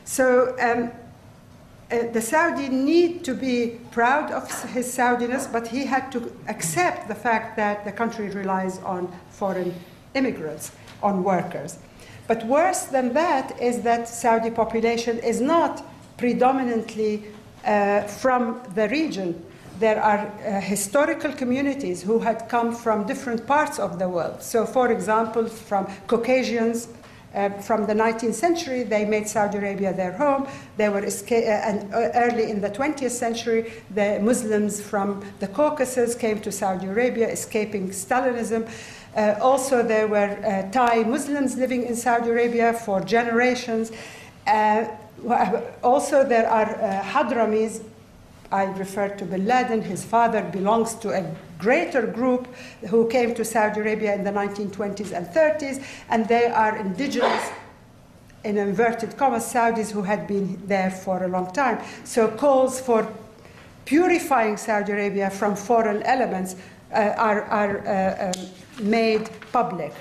[0.05, 0.91] So, um,
[1.91, 7.07] uh, the Saudi need to be proud of his Saudiness, but he had to accept
[7.07, 9.73] the fact that the country relies on foreign
[10.13, 10.71] immigrants,
[11.01, 11.79] on workers.
[12.27, 15.83] But worse than that is that Saudi population is not
[16.17, 17.23] predominantly
[17.65, 19.43] uh, from the region.
[19.79, 24.43] There are uh, historical communities who had come from different parts of the world.
[24.43, 26.89] So, for example, from Caucasians,
[27.33, 30.47] uh, from the 19th century, they made Saudi Arabia their home.
[30.77, 36.15] They were uh, and uh, early in the 20th century, the Muslims from the Caucasus
[36.15, 38.67] came to Saudi Arabia, escaping Stalinism.
[39.15, 43.91] Uh, also, there were uh, Thai Muslims living in Saudi Arabia for generations.
[44.47, 44.85] Uh,
[45.83, 46.65] also, there are
[47.03, 47.83] Hadramis.
[48.51, 49.81] I refer to bin Laden.
[49.81, 52.47] His father belongs to a greater group
[52.89, 57.51] who came to Saudi Arabia in the 1920s and 30s, and they are indigenous
[58.43, 61.79] in inverted commas Saudis who had been there for a long time.
[62.05, 63.07] So calls for
[63.85, 66.55] purifying Saudi Arabia from foreign elements
[66.91, 69.93] uh, are, are uh, um, made public.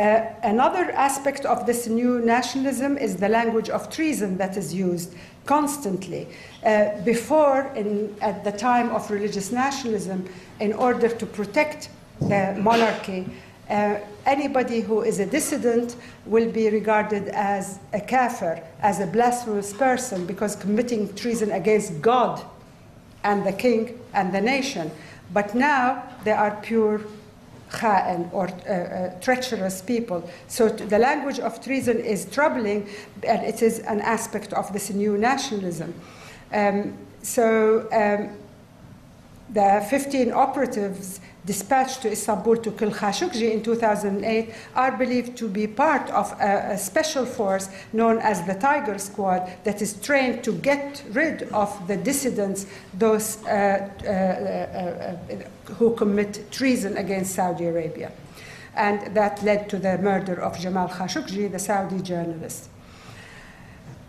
[0.00, 5.14] Uh, another aspect of this new nationalism is the language of treason that is used
[5.44, 6.26] constantly.
[6.64, 10.26] Uh, before, in, at the time of religious nationalism,
[10.58, 13.26] in order to protect the monarchy,
[13.68, 19.74] uh, anybody who is a dissident will be regarded as a kafir, as a blasphemous
[19.74, 22.42] person, because committing treason against God
[23.22, 24.90] and the king and the nation.
[25.34, 27.02] But now they are pure
[27.70, 30.28] kha'an or uh, uh, treacherous people.
[30.48, 32.88] So the language of treason is troubling,
[33.22, 35.94] and it is an aspect of this new nationalism.
[36.52, 38.36] Um, so um,
[39.52, 45.66] the 15 operatives dispatched to Istanbul to kill Khashoggi in 2008 are believed to be
[45.66, 50.52] part of a, a, special force known as the Tiger Squad that is trained to
[50.52, 58.12] get rid of the dissidents, those uh, uh, uh, who commit treason against Saudi Arabia.
[58.74, 62.68] And that led to the murder of Jamal Khashoggi, the Saudi journalist.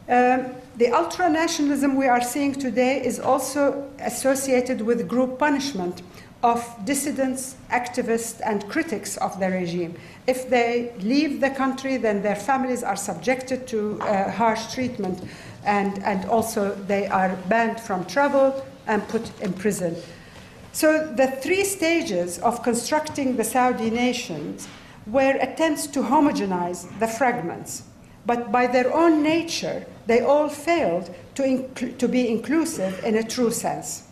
[0.07, 6.01] Um, the ultra nationalism we are seeing today is also associated with group punishment
[6.43, 9.95] of dissidents, activists, and critics of the regime.
[10.25, 15.23] If they leave the country, then their families are subjected to uh, harsh treatment,
[15.65, 19.95] and, and also they are banned from travel and put in prison.
[20.73, 24.67] So, the three stages of constructing the Saudi nations
[25.05, 27.83] were attempts to homogenize the fragments,
[28.25, 31.67] but by their own nature, they all failed to,
[31.97, 34.07] to be inclusive in a true sense.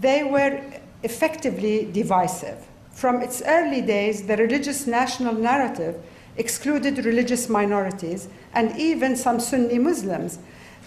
[0.00, 0.60] They were
[1.04, 2.58] effectively divisive.
[2.92, 5.96] From its early days, the religious national narrative
[6.36, 10.38] excluded religious minorities and even some Sunni Muslims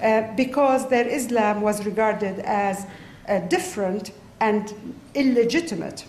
[0.02, 2.86] uh, because their Islam was regarded as
[3.28, 4.74] uh, different and
[5.14, 6.06] illegitimate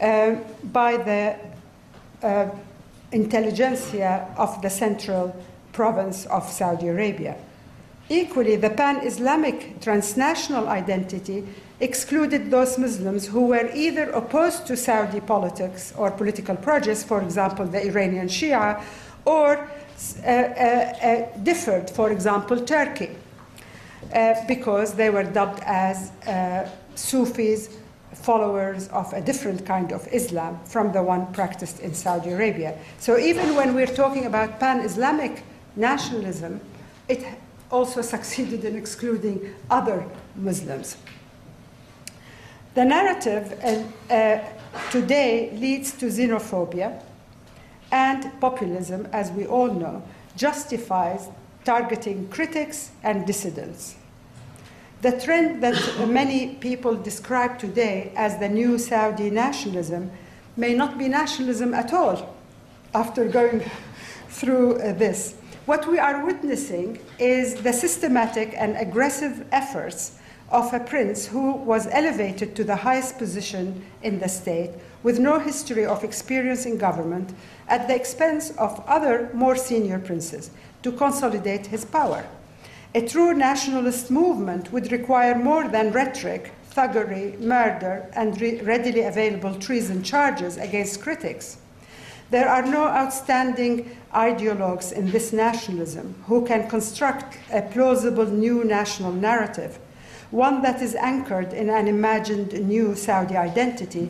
[0.00, 1.36] uh, by the
[2.26, 2.48] uh,
[3.12, 5.34] intelligentsia of the central
[5.72, 7.36] province of Saudi Arabia.
[8.08, 11.44] Equally, the pan Islamic transnational identity
[11.80, 17.66] excluded those Muslims who were either opposed to Saudi politics or political projects, for example,
[17.66, 18.82] the Iranian Shia,
[19.24, 23.10] or uh, uh, uh, differed, for example, Turkey,
[24.14, 27.78] uh, because they were dubbed as uh, Sufis,
[28.14, 32.78] followers of a different kind of Islam from the one practiced in Saudi Arabia.
[32.98, 35.42] So even when we're talking about pan Islamic
[35.76, 36.60] nationalism,
[37.08, 37.24] it
[37.72, 40.06] also succeeded in excluding other
[40.36, 40.96] Muslims.
[42.74, 44.44] The narrative uh, uh,
[44.90, 47.02] today leads to xenophobia
[47.90, 50.02] and populism, as we all know,
[50.36, 51.28] justifies
[51.64, 53.96] targeting critics and dissidents.
[55.02, 60.10] The trend that many people describe today as the new Saudi nationalism
[60.56, 62.34] may not be nationalism at all
[62.94, 63.62] after going
[64.28, 65.34] through uh, this.
[65.64, 70.18] What we are witnessing is the systematic and aggressive efforts
[70.50, 74.72] of a prince who was elevated to the highest position in the state
[75.04, 77.32] with no history of experience in government
[77.68, 80.50] at the expense of other more senior princes
[80.82, 82.26] to consolidate his power.
[82.96, 89.54] A true nationalist movement would require more than rhetoric, thuggery, murder, and re- readily available
[89.54, 91.58] treason charges against critics.
[92.32, 99.12] There are no outstanding ideologues in this nationalism who can construct a plausible new national
[99.12, 99.78] narrative,
[100.30, 104.08] one that is anchored in an imagined new Saudi identity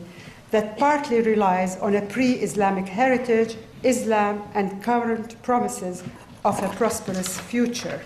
[0.51, 6.01] that partly relies on a pre Islamic heritage, Islam, and current promises
[6.45, 7.99] of a prosperous future.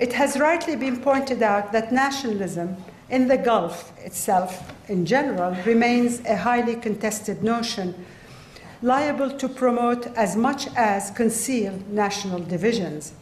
[0.00, 2.78] It has rightly been pointed out that nationalism
[3.08, 7.94] in the Gulf itself, in general, remains a highly contested notion
[8.82, 13.12] liable to promote as much as conceal national divisions.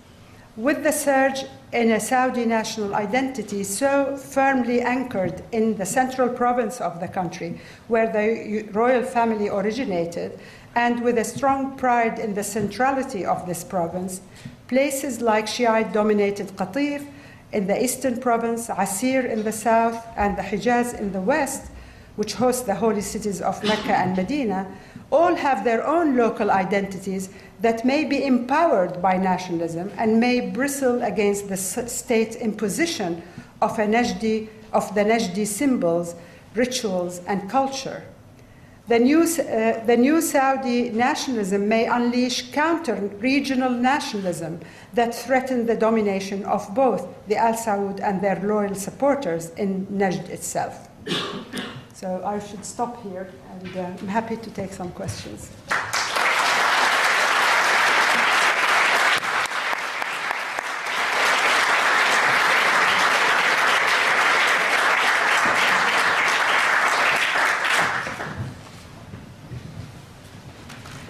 [0.56, 6.80] With the surge in a Saudi national identity so firmly anchored in the central province
[6.80, 10.38] of the country, where the royal family originated,
[10.74, 14.20] and with a strong pride in the centrality of this province,
[14.68, 17.06] places like Shiite dominated Qatif
[17.52, 21.70] in the eastern province, Asir in the south, and the Hijaz in the west,
[22.16, 24.66] which host the holy cities of Mecca and Medina,
[25.10, 27.30] all have their own local identities
[27.60, 33.22] that may be empowered by nationalism and may bristle against the state imposition
[33.60, 36.14] of, Najdi, of the Najdi symbols,
[36.54, 38.04] rituals, and culture.
[38.88, 44.60] The new, uh, the new Saudi nationalism may unleash counter regional nationalism
[44.94, 50.30] that threaten the domination of both the Al Saud and their loyal supporters in Najd
[50.30, 50.88] itself.
[51.98, 55.50] So I should stop here, and uh, I'm happy to take some questions.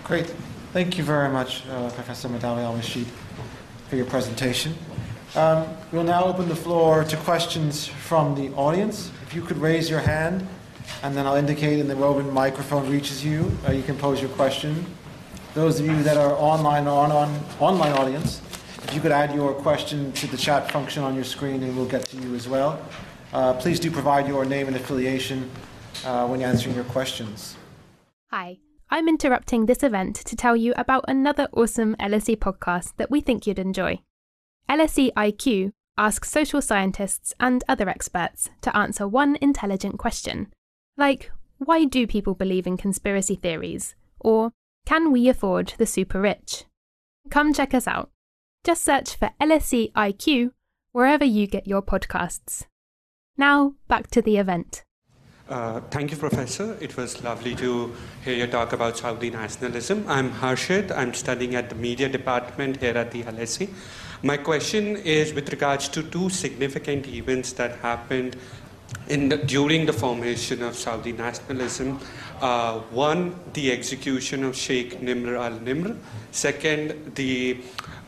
[0.05, 0.33] Great.
[0.73, 3.05] Thank you very much, uh, Professor Madawi Al-Rasheed,
[3.91, 4.75] for your presentation.
[5.37, 9.13] Um, we'll now open the floor to questions from the audience.
[9.27, 10.49] If you could raise your hand
[11.03, 13.51] and then I'll indicate in the roving microphone reaches you.
[13.67, 14.85] Uh, you can pose your question.
[15.55, 18.43] Those of you that are online or on, on online audience,
[18.85, 21.87] if you could add your question to the chat function on your screen, and we'll
[21.87, 22.81] get to you as well.
[23.33, 25.51] Uh, please do provide your name and affiliation
[26.05, 27.57] uh, when answering your questions.
[28.31, 28.59] Hi,
[28.91, 33.47] I'm interrupting this event to tell you about another awesome LSE podcast that we think
[33.47, 34.01] you'd enjoy.
[34.69, 40.53] LSE IQ asks social scientists and other experts to answer one intelligent question
[40.99, 43.95] like, why do people believe in conspiracy theories?
[44.21, 44.53] Or,
[44.85, 46.65] can we afford the super rich?
[47.31, 48.11] Come check us out.
[48.65, 50.51] Just search for LSE IQ
[50.93, 52.67] wherever you get your podcasts.
[53.37, 54.83] Now, back to the event.
[55.49, 56.77] Uh, thank you, Professor.
[56.81, 57.95] It was lovely to
[58.25, 60.05] hear you talk about Saudi nationalism.
[60.07, 60.95] I'm Harshit.
[60.95, 63.71] I'm studying at the media department here at the LSE.
[64.23, 68.37] My question is with regards to two significant events that happened
[69.07, 71.99] the, during the formation of Saudi nationalism.
[72.41, 75.97] Uh, one, the execution of Sheikh Nimr al Nimr.
[76.31, 77.59] Second, the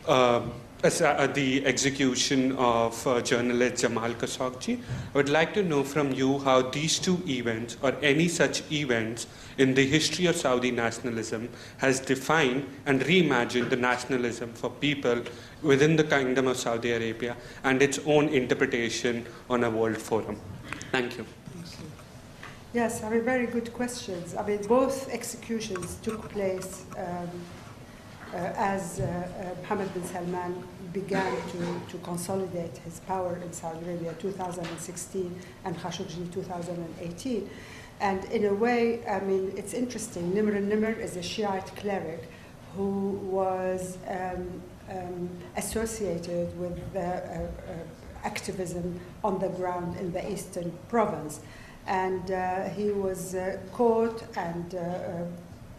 [0.07, 0.41] uh,
[0.83, 4.79] uh, the execution of uh, journalist Jamal Khashoggi.
[5.13, 9.27] I would like to know from you how these two events, or any such events
[9.59, 15.21] in the history of Saudi nationalism, has defined and reimagined the nationalism for people
[15.61, 20.39] within the Kingdom of Saudi Arabia and its own interpretation on a world forum.
[20.91, 21.25] Thank you.
[22.73, 24.35] Yes, I mean, very good questions.
[24.35, 27.29] I mean, both executions took place um,
[28.33, 30.63] as uh, uh, Mohammed bin Salman
[30.93, 37.49] began to, to consolidate his power in Saudi Arabia 2016 and Khashoggi 2018.
[37.99, 40.31] And in a way, I mean, it's interesting.
[40.31, 42.29] Nimr al-Nimr is a Shiite cleric
[42.75, 47.73] who was um, um, associated with the, uh, uh,
[48.23, 51.39] activism on the ground in the eastern province.
[51.87, 55.25] And uh, he was uh, caught and uh, uh,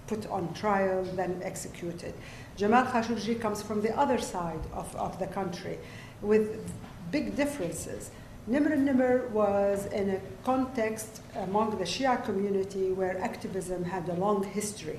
[0.06, 2.14] put on trial, then executed.
[2.56, 5.78] Jamal Khashoggi comes from the other side of, of the country
[6.20, 6.70] with
[7.10, 8.10] big differences.
[8.50, 14.42] Nimr al-Nimr was in a context among the Shia community where activism had a long
[14.42, 14.98] history.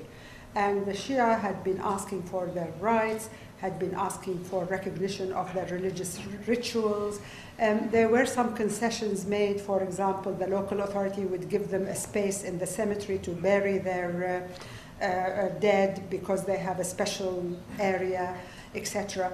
[0.54, 3.28] And the Shia had been asking for their rights,
[3.64, 7.20] had been asking for recognition of their religious rituals.
[7.58, 9.58] Um, there were some concessions made.
[9.58, 13.78] For example, the local authority would give them a space in the cemetery to bury
[13.78, 17.36] their uh, uh, dead because they have a special
[17.80, 18.36] area,
[18.74, 19.32] etc.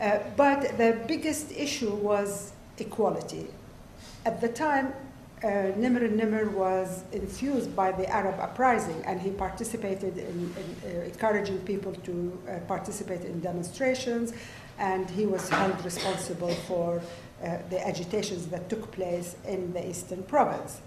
[0.00, 3.46] Uh, but the biggest issue was equality.
[4.24, 4.92] At the time,
[5.42, 11.04] uh, Nimr al-Nimr was infused by the Arab uprising and he participated in, in uh,
[11.04, 14.32] encouraging people to uh, participate in demonstrations
[14.78, 17.00] and he was held responsible for
[17.42, 20.80] uh, the agitations that took place in the eastern province.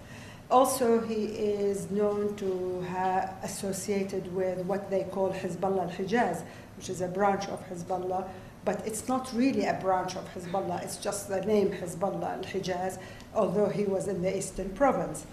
[0.50, 6.42] Also, he is known to have associated with what they call Hezbollah al-Hijaz,
[6.76, 8.28] which is a branch of Hezbollah,
[8.64, 12.98] but it's not really a branch of Hezbollah, it's just the name Hezbollah al-Hijaz,
[13.34, 15.26] although he was in the eastern province.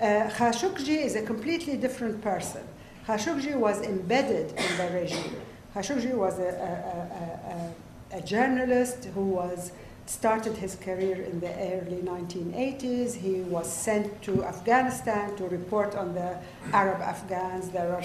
[0.00, 2.62] Uh, Khashoggi is a completely different person.
[3.06, 5.36] Khashoggi was embedded in the regime.
[5.74, 7.72] Khashoggi was a,
[8.12, 9.72] a, a, a, journalist who was
[10.06, 13.14] started his career in the early 1980s.
[13.14, 16.38] He was sent to Afghanistan to report on the
[16.72, 17.70] Arab Afghans.
[17.70, 18.02] There are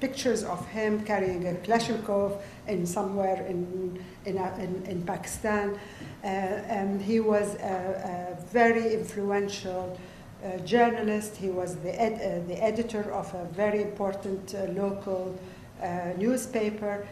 [0.00, 5.78] pictures of him carrying a Kalashnikov in somewhere in, in, in, in Pakistan.
[6.22, 9.98] Uh, and he was a, a very influential
[10.42, 11.36] uh, journalist.
[11.36, 15.38] He was the, ed, uh, the editor of a very important uh, local
[15.82, 17.06] uh, newspaper.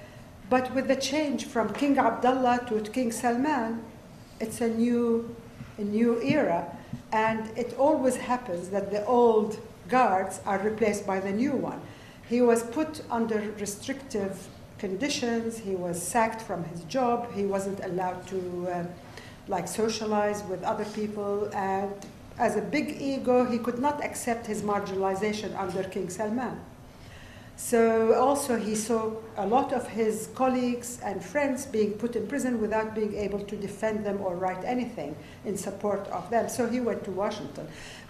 [0.50, 3.82] But with the change from King Abdullah to King Salman,
[4.40, 5.34] it's a new,
[5.76, 6.74] a new era.
[7.12, 9.58] And it always happens that the old
[9.88, 11.80] guards are replaced by the new one.
[12.28, 14.48] He was put under restrictive
[14.78, 15.58] conditions.
[15.58, 17.32] He was sacked from his job.
[17.32, 18.84] He wasn't allowed to uh,
[19.48, 21.50] like socialize with other people.
[21.54, 21.92] And
[22.38, 26.60] as a big ego, he could not accept his marginalization under King Salman.
[27.56, 32.60] So also he saw a lot of his colleagues and friends being put in prison
[32.60, 36.48] without being able to defend them or write anything in support of them.
[36.48, 37.66] So he went to Washington.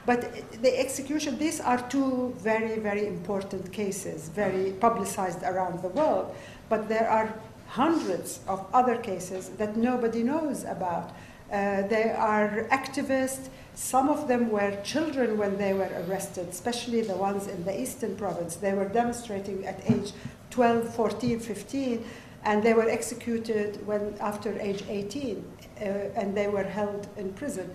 [0.08, 0.20] But
[0.62, 6.34] the execution, these are two very, very important cases, very publicized around the world.
[6.70, 7.28] But there are
[7.66, 11.10] hundreds of other cases that nobody knows about.
[11.52, 17.14] Uh, they are activists some of them were children when they were arrested, especially the
[17.14, 18.56] ones in the eastern province.
[18.56, 20.12] They were demonstrating at age
[20.50, 22.04] 12, 14, 15,
[22.44, 25.44] and they were executed when after age 18,
[25.80, 25.84] uh,
[26.16, 27.70] and they were held in prison.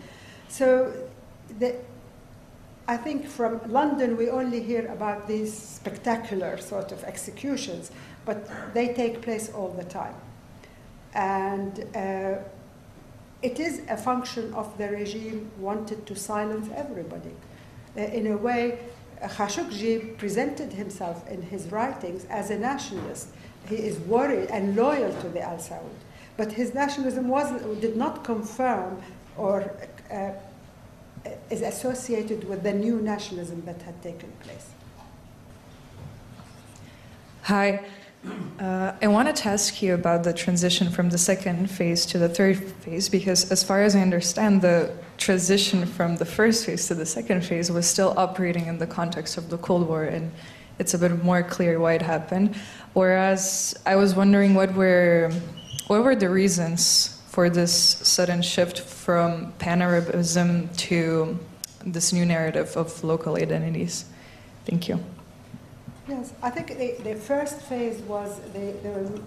[0.49, 0.91] So
[1.60, 1.77] the,
[2.88, 7.91] I think from London we only hear about these spectacular sort of executions,
[8.26, 10.15] but they take place all the time.
[11.14, 12.39] And uh,
[13.41, 17.31] it is a function of the regime wanted to silence everybody.
[17.95, 18.80] Uh, in a way,
[19.22, 23.30] Khashoggi presented himself in his writings as a nationalist.
[23.68, 25.95] He is worried and loyal to the Al Saud.
[26.35, 27.49] But his nationalism was,
[27.80, 29.01] did not confirm
[29.38, 29.72] or
[30.11, 30.31] uh,
[31.50, 34.72] is associated with the new nationalism that had taken place.
[37.44, 37.86] Hi.
[38.58, 42.30] Uh, I wanted to ask you about the transition from the second phase to the
[42.30, 46.95] third phase because, as far as I understand, the transition from the first phase to
[46.95, 50.32] the second phase was still operating in the context of the Cold War, and
[50.80, 52.56] it's a bit more clear why it happened.
[52.94, 55.30] Whereas I was wondering what were
[55.88, 61.39] what were the reasons for this sudden shift from pan Arabism to
[61.84, 64.05] this new narrative of local identities?
[64.68, 65.03] Thank you.
[66.07, 69.19] Yes, I think the, the first phase was the, the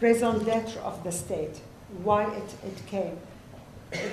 [0.00, 1.60] raison d'etre of the state,
[2.04, 3.18] why it, it came.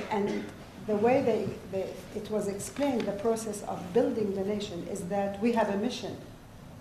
[0.10, 0.44] And
[0.88, 1.88] the way they, they,
[2.20, 6.18] it was explained, the process of building the nation, is that we have a mission.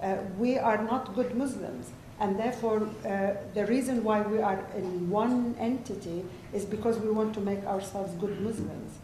[0.02, 1.90] Uh, we are not good Muslims.
[2.20, 7.34] And therefore, uh, the reason why we are in one entity is because we want
[7.34, 8.98] to make ourselves good Muslims.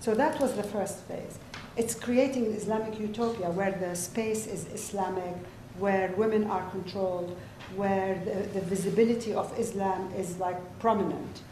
[0.00, 1.38] So that was the first phase.
[1.76, 5.36] It's creating an Islamic utopia where the space is Islamic,
[5.78, 7.36] where women are controlled,
[7.76, 11.42] where the, the visibility of Islam is like prominent.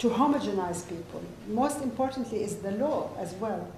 [0.00, 1.22] To homogenize people.
[1.48, 3.70] Most importantly is the law as well,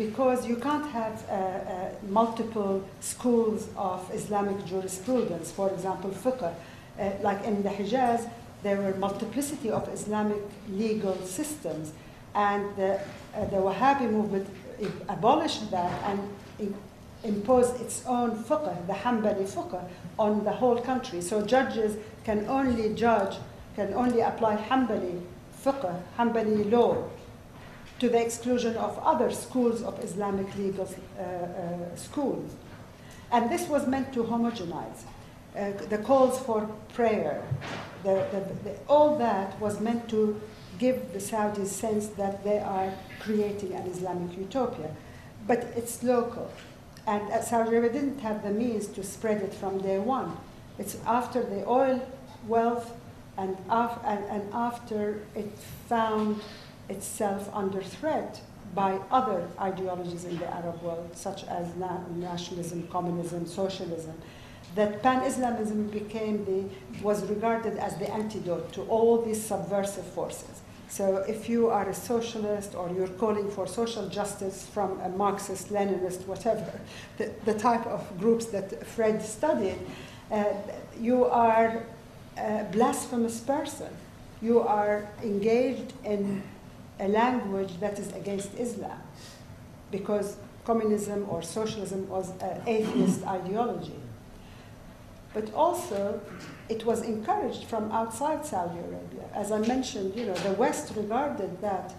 [0.00, 6.42] because you can't have uh, uh, multiple schools of Islamic jurisprudence, for example, fiqh.
[6.42, 8.26] Uh, like in the Hijaz,
[8.62, 11.92] there were multiplicity of Islamic legal systems,
[12.34, 12.98] and the,
[13.34, 14.48] uh, the Wahhabi movement
[15.10, 16.74] abolished that and
[17.22, 19.84] imposed its own fiqh, the Hanbali fiqh,
[20.18, 21.20] on the whole country.
[21.20, 23.36] So judges can only judge,
[23.76, 25.20] can only apply Hanbali
[25.62, 27.04] fiqh, Hanbali law,
[28.00, 32.50] to the exclusion of other schools of Islamic legal uh, uh, schools.
[33.30, 35.04] And this was meant to homogenize.
[35.56, 37.42] Uh, the calls for prayer,
[38.02, 40.40] the, the, the, all that was meant to
[40.78, 44.90] give the Saudis sense that they are creating an Islamic utopia.
[45.46, 46.50] But it's local.
[47.06, 50.36] And uh, Saudi Arabia didn't have the means to spread it from day one.
[50.78, 52.00] It's after the oil
[52.46, 52.92] wealth
[53.36, 55.50] and, af- and, and after it
[55.88, 56.40] found
[56.90, 58.40] itself under threat
[58.74, 64.14] by other ideologies in the Arab world, such as na- nationalism, communism, socialism,
[64.74, 70.60] that pan-Islamism became the, was regarded as the antidote to all these subversive forces.
[70.88, 75.72] So if you are a socialist or you're calling for social justice from a Marxist,
[75.72, 76.80] Leninist, whatever,
[77.18, 79.78] the, the type of groups that Fred studied,
[80.30, 80.44] uh,
[81.00, 81.84] you are
[82.36, 83.88] a blasphemous person.
[84.42, 86.42] You are engaged in
[87.00, 89.00] a language that is against Islam
[89.90, 94.00] because communism or socialism was an atheist ideology.
[95.32, 96.20] But also,
[96.68, 99.26] it was encouraged from outside Saudi Arabia.
[99.32, 101.94] As I mentioned, you know, the West regarded that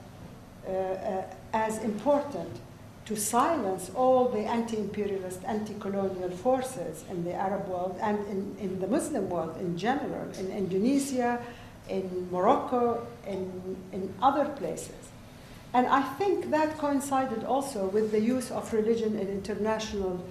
[0.68, 1.23] uh, uh,
[1.53, 2.60] as important
[3.06, 8.88] to silence all the anti-imperialist, anti-colonial forces in the Arab world and in, in the
[8.88, 11.40] Muslim world in general, in Indonesia,
[11.91, 14.95] in Morocco, in, in other places.
[15.73, 20.23] And I think that coincided also with the use of religion in international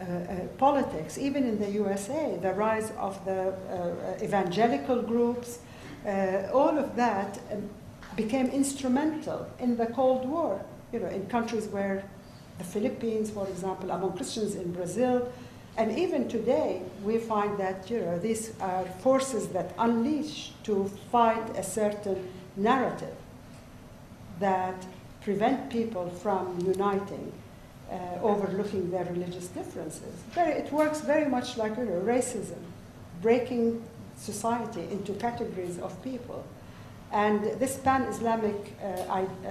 [0.00, 5.60] uh, uh, politics, even in the USA, the rise of the uh, evangelical groups,
[6.52, 7.70] all of that um,
[8.16, 10.60] became instrumental in the Cold War.
[10.92, 12.04] You know, in countries where
[12.58, 15.32] the Philippines, for example, among Christians in Brazil,
[15.76, 21.56] and even today, we find that you know, these are forces that unleash to fight
[21.56, 23.16] a certain narrative
[24.38, 24.86] that
[25.22, 27.32] prevent people from uniting
[27.90, 30.14] uh, overlooking their religious differences.
[30.32, 32.58] Very, it works very much like you know, racism,
[33.20, 33.82] breaking
[34.16, 36.44] society into categories of people.
[37.12, 39.50] And this pan Islamic uh, uh, uh,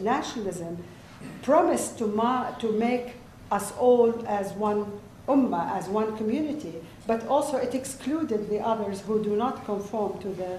[0.00, 0.82] nationalism
[1.42, 2.06] promised to,
[2.58, 3.14] to make
[3.50, 5.00] us all as one
[5.34, 6.74] ummah, as one community,
[7.06, 10.58] but also it excluded the others who do not conform to the,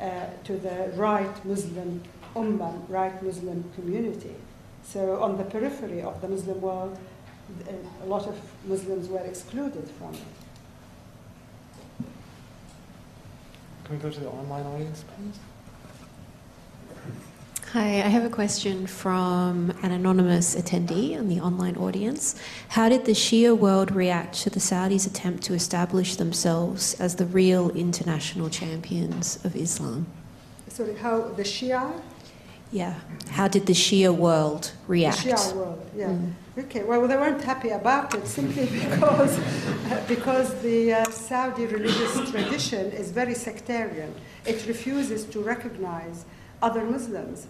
[0.00, 2.02] uh, to the right Muslim
[2.34, 4.36] ummah, right Muslim community.
[4.82, 6.98] So on the periphery of the Muslim world,
[8.02, 10.20] a lot of Muslims were excluded from it.
[13.84, 15.38] Can we go to the online audience, please?
[17.72, 22.34] Hi, I have a question from an anonymous attendee in the online audience.
[22.70, 27.26] How did the Shia world react to the Saudis' attempt to establish themselves as the
[27.26, 30.08] real international champions of Islam?
[30.66, 31.92] Sorry, how the Shia
[32.72, 32.94] yeah.
[33.28, 35.22] How did the Shia world react?
[35.22, 36.08] The Shia world, yeah.
[36.08, 36.32] Mm.
[36.58, 39.38] Okay, well, they weren't happy about it simply because,
[40.08, 44.12] because the uh, Saudi religious tradition is very sectarian.
[44.44, 46.24] It refuses to recognize
[46.62, 47.46] other Muslims.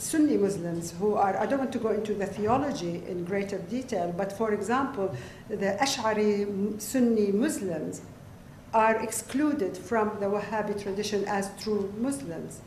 [0.00, 4.14] Sunni Muslims who are, I don't want to go into the theology in greater detail,
[4.16, 5.14] but for example,
[5.48, 8.02] the Ash'ari Sunni Muslims
[8.74, 12.60] are excluded from the Wahhabi tradition as true Muslims.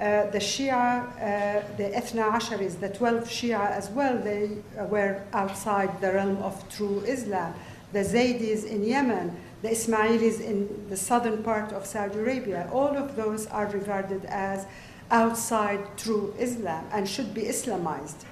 [0.00, 4.58] Uh, the Shia, uh, the Ethna Asharis, the 12 Shia as well, they
[4.88, 7.54] were outside the realm of true Islam.
[7.92, 13.16] The Zaydis in Yemen, the Ismailis in the southern part of Saudi Arabia, all of
[13.16, 14.66] those are regarded as
[15.12, 18.24] outside true Islam and should be Islamized.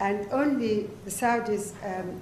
[0.00, 2.20] And only the Saudis, um,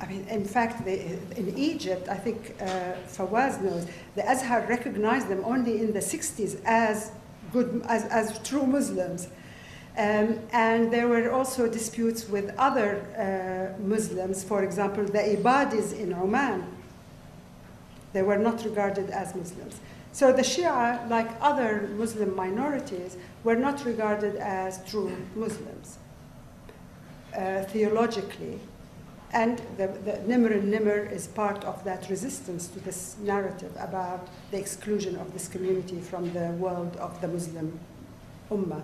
[0.00, 3.86] I mean, in fact, they, in Egypt, I think uh, Fawaz knows,
[4.16, 7.12] the Azhar recognized them only in the 60s as
[7.52, 9.28] good as, as true Muslims.
[9.98, 16.14] Um, and there were also disputes with other uh, Muslims, for example, the Ibadis in
[16.14, 16.64] Oman.
[18.14, 19.80] They were not regarded as Muslims.
[20.12, 25.98] So the Shia, like other Muslim minorities, were not regarded as true Muslims
[27.34, 28.60] uh, theologically.
[29.32, 34.28] And the, the Nimr and Nimr is part of that resistance to this narrative about
[34.50, 37.80] the exclusion of this community from the world of the Muslim
[38.50, 38.82] Ummah.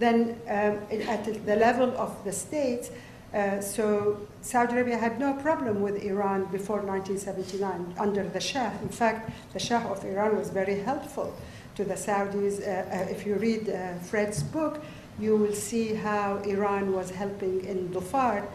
[0.00, 2.90] Then, um, at the level of the state,
[3.34, 8.70] uh, so Saudi Arabia had no problem with Iran before 1979 under the Shah.
[8.80, 11.34] In fact, the Shah of Iran was very helpful
[11.74, 12.60] to the Saudis.
[12.60, 14.84] Uh, uh, if you read uh, Fred's book,
[15.18, 18.46] you will see how Iran was helping in Dhofar,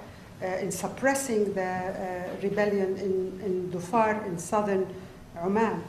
[0.42, 4.88] uh, in suppressing the rebellion in, in Dhofar in southern
[5.42, 5.84] Oman.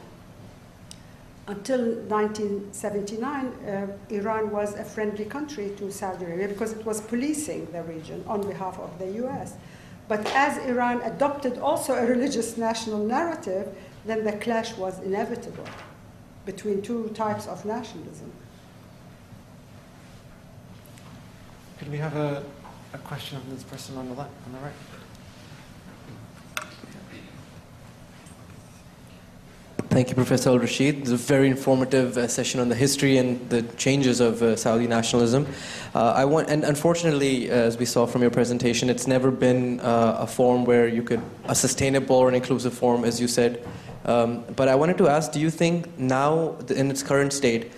[1.47, 7.65] Until 1979, uh, Iran was a friendly country to Saudi Arabia because it was policing
[7.71, 9.55] the region on behalf of the US.
[10.07, 15.65] But as Iran adopted also a religious national narrative, then the clash was inevitable
[16.45, 18.31] between two types of nationalism.
[21.79, 22.43] Could we have a,
[22.93, 24.73] a question from this person on the left, on the right?
[29.91, 31.01] Thank you, Professor Al-Rasheed.
[31.01, 34.87] It's a very informative uh, session on the history and the changes of uh, Saudi
[34.87, 35.45] nationalism.
[35.93, 39.81] Uh, I want, and unfortunately, uh, as we saw from your presentation, it's never been
[39.81, 43.67] uh, a form where you could a sustainable or an inclusive form, as you said.
[44.05, 47.73] Um, but I wanted to ask: Do you think now, in its current state,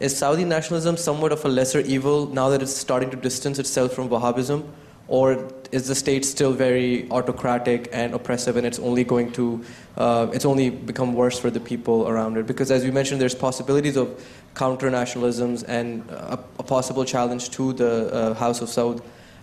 [0.00, 3.92] is Saudi nationalism somewhat of a lesser evil now that it's starting to distance itself
[3.92, 4.66] from Wahhabism?
[5.06, 5.34] Or
[5.70, 9.64] is the state still very autocratic and oppressive and it's only going to,
[9.96, 12.46] uh, it's only become worse for the people around it?
[12.46, 14.24] Because as you mentioned, there's possibilities of
[14.54, 19.02] counter nationalisms and a, a, possible challenge to the uh, House of Saud.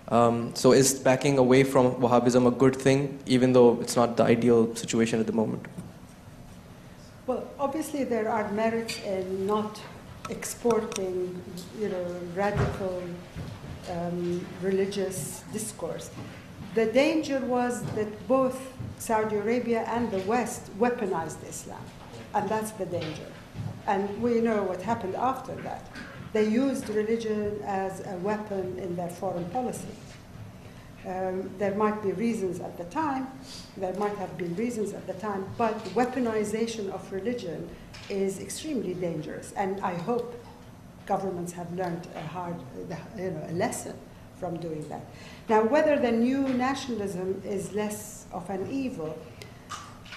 [0.09, 4.23] Um, so is backing away from Wahhabism a good thing, even though it's not the
[4.23, 5.65] ideal situation at the moment?
[7.27, 9.79] Well, obviously there are merits in not
[10.29, 11.41] exporting,
[11.79, 13.01] you know, radical
[13.91, 16.09] um, religious discourse.
[16.73, 18.59] The danger was that both
[18.97, 21.81] Saudi Arabia and the West weaponized Islam,
[22.33, 23.31] and that's the danger.
[23.87, 25.87] And we know what happened after that.
[26.33, 29.95] They used religion as a weapon in their foreign policy.
[31.07, 33.27] Um, there might be reasons at the time,
[33.77, 37.69] there might have been reasons at the time, but weaponization of religion
[38.09, 39.53] is extremely dangerous.
[39.55, 40.43] And I hope
[41.05, 42.55] governments have learned a hard,
[43.17, 43.93] you know, a lesson
[44.39, 45.01] from doing that.
[45.47, 49.17] Now, whether the new nationalism is less of an evil,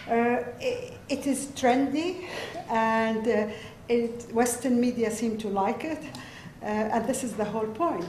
[0.08, 2.24] uh, it, it is trendy,
[2.70, 3.48] and uh,
[3.88, 6.02] it, Western media seem to like it,
[6.62, 8.06] uh, and this is the whole point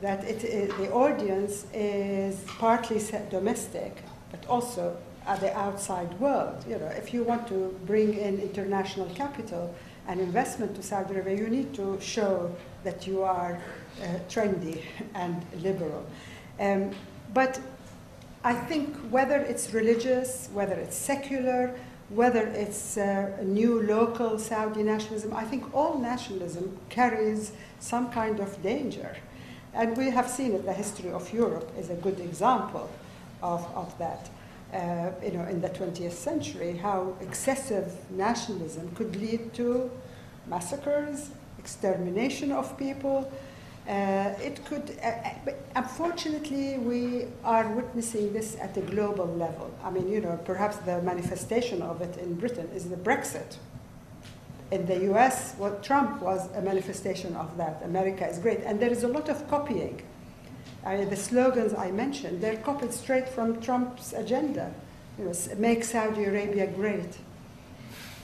[0.00, 0.40] that it,
[0.78, 6.64] the audience is partly domestic, but also at the outside world.
[6.68, 9.74] You know, if you want to bring in international capital,
[10.06, 12.54] an investment to Saudi Arabia, you need to show
[12.84, 13.60] that you are
[14.02, 14.82] uh, trendy
[15.14, 16.04] and liberal.
[16.58, 16.90] Um,
[17.32, 17.60] but
[18.42, 21.74] I think whether it's religious, whether it's secular,
[22.08, 28.60] whether it's uh, new local Saudi nationalism, I think all nationalism carries some kind of
[28.62, 29.16] danger.
[29.74, 32.90] And we have seen it, the history of Europe is a good example
[33.42, 34.28] of, of that
[34.72, 39.90] uh, you know, in the 20th century, how excessive nationalism could lead to
[40.46, 43.30] massacres, extermination of people.
[43.88, 49.72] Uh, it could, uh, uh, unfortunately, we are witnessing this at a global level.
[49.82, 53.56] I mean, you know, perhaps the manifestation of it in Britain is the Brexit.
[54.70, 57.82] In the US, what Trump was a manifestation of that.
[57.84, 58.60] America is great.
[58.60, 60.02] And there is a lot of copying
[60.84, 64.72] I, the slogans I mentioned, they're copied straight from Trump's agenda.
[65.18, 67.18] You know, make Saudi Arabia great.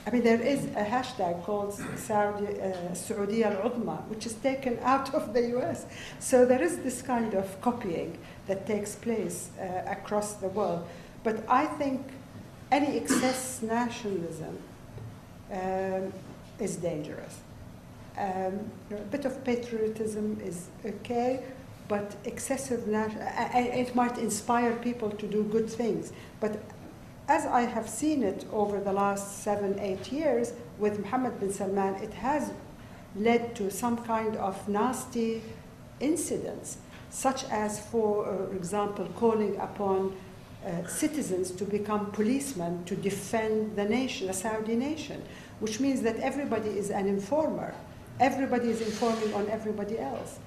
[0.07, 5.13] I mean, there is a hashtag called Saudi, uh, Saudi al-Udma, which is taken out
[5.13, 5.85] of the US.
[6.19, 8.17] So there is this kind of copying
[8.47, 10.87] that takes place uh, across the world.
[11.23, 12.07] But I think
[12.71, 14.57] any excess nationalism
[15.51, 16.13] um,
[16.59, 17.39] is dangerous.
[18.17, 21.43] Um, a bit of patriotism is okay,
[21.87, 26.11] but excessive it might inspire people to do good things.
[26.39, 26.59] But
[27.27, 31.95] as I have seen it over the last seven, eight years with Mohammed bin Salman,
[31.95, 32.51] it has
[33.15, 35.41] led to some kind of nasty
[35.99, 36.77] incidents,
[37.09, 40.15] such as, for uh, example, calling upon
[40.65, 45.21] uh, citizens to become policemen to defend the nation, the Saudi nation,
[45.59, 47.73] which means that everybody is an informer.
[48.19, 50.39] Everybody is informing on everybody else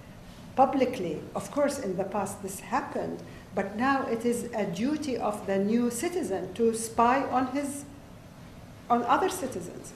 [0.60, 1.18] publicly.
[1.34, 3.18] Of course, in the past this happened,
[3.54, 7.86] but now it is a duty of the new citizen to spy on his,
[8.90, 9.94] on other citizens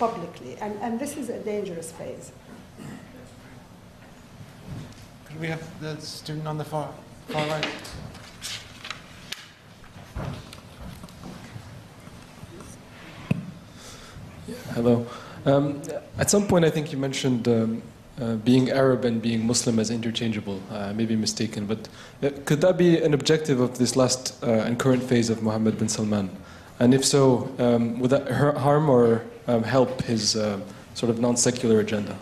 [0.00, 2.32] publicly, and, and this is a dangerous phase.
[5.26, 6.90] Could we have the student on the far,
[7.28, 7.68] far right?
[14.74, 15.06] Hello.
[15.46, 15.80] Um,
[16.18, 17.82] at some point, I think you mentioned um,
[18.20, 20.60] uh, being Arab and being Muslim as interchangeable.
[20.70, 21.88] Uh, I may be mistaken, but
[22.22, 25.78] uh, could that be an objective of this last uh, and current phase of Mohammed
[25.78, 26.30] bin Salman?
[26.78, 30.60] And if so, um, would that harm or um, help his uh,
[30.94, 32.16] sort of non secular agenda?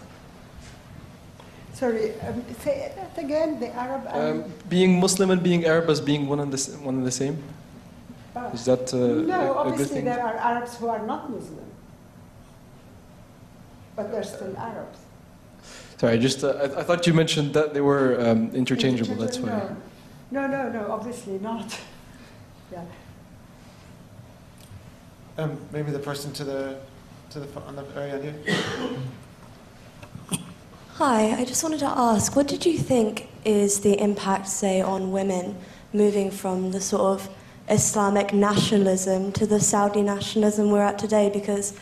[1.74, 3.60] Sorry, um, say that again.
[3.60, 4.02] The Arab.
[4.08, 7.42] Um, being Muslim and being Arab as being one and the one and the same.
[8.34, 9.52] Uh, Is that uh, no?
[9.52, 11.70] A, obviously, there are Arabs who are not Muslim,
[13.94, 14.98] but they're still Arabs.
[15.98, 19.16] Sorry, just uh, I, I, thought you mentioned that they were um, interchangeable.
[19.16, 19.74] That's why.
[20.30, 20.92] No, no, no.
[20.92, 21.76] Obviously not.
[22.72, 22.84] yeah.
[25.38, 26.78] Um, maybe the person to the
[27.30, 28.54] to the on the very end here.
[30.94, 35.12] Hi, I just wanted to ask, what did you think is the impact, say, on
[35.12, 35.56] women
[35.92, 37.28] moving from the sort of
[37.68, 41.30] Islamic nationalism to the Saudi nationalism we're at today?
[41.32, 41.74] Because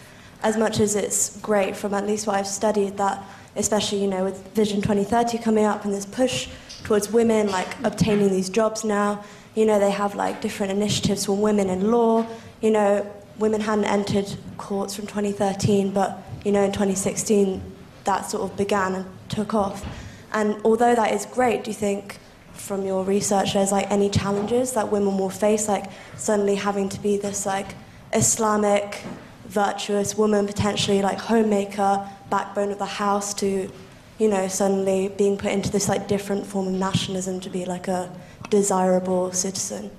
[0.43, 3.23] as much as it's great from at least what I've studied, that
[3.57, 6.49] especially, you know, with Vision 2030 coming up and this push
[6.85, 9.25] towards women, like obtaining these jobs now,
[9.55, 12.27] you know, they have like different initiatives for women in law,
[12.61, 14.27] you know, women hadn't entered
[14.57, 17.61] courts from 2013, but, you know, in 2016,
[18.05, 19.85] that sort of began and took off.
[20.33, 22.19] And although that is great, do you think
[22.53, 27.01] from your research there's like any challenges that women will face, like suddenly having to
[27.01, 27.69] be this like
[28.13, 29.03] Islamic,
[29.47, 33.71] virtuous woman, potentially like homemaker, backbone of the house, to
[34.19, 37.89] you know suddenly being put into this like different form of nationalism to be like
[37.89, 38.11] a
[38.51, 39.91] desirable citizen?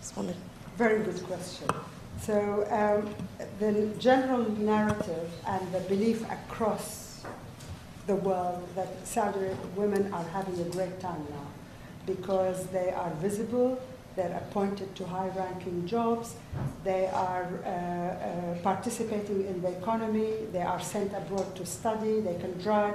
[0.00, 0.36] Just wanted.
[0.76, 1.68] Very good question.
[2.20, 3.14] So um,
[3.58, 7.22] the general narrative and the belief across
[8.06, 11.46] the world that Saudi women are having a great time now
[12.06, 13.80] because they are visible,
[14.16, 16.34] they're appointed to high ranking jobs,
[16.84, 22.36] they are uh, uh, participating in the economy, they are sent abroad to study, they
[22.38, 22.94] can drive,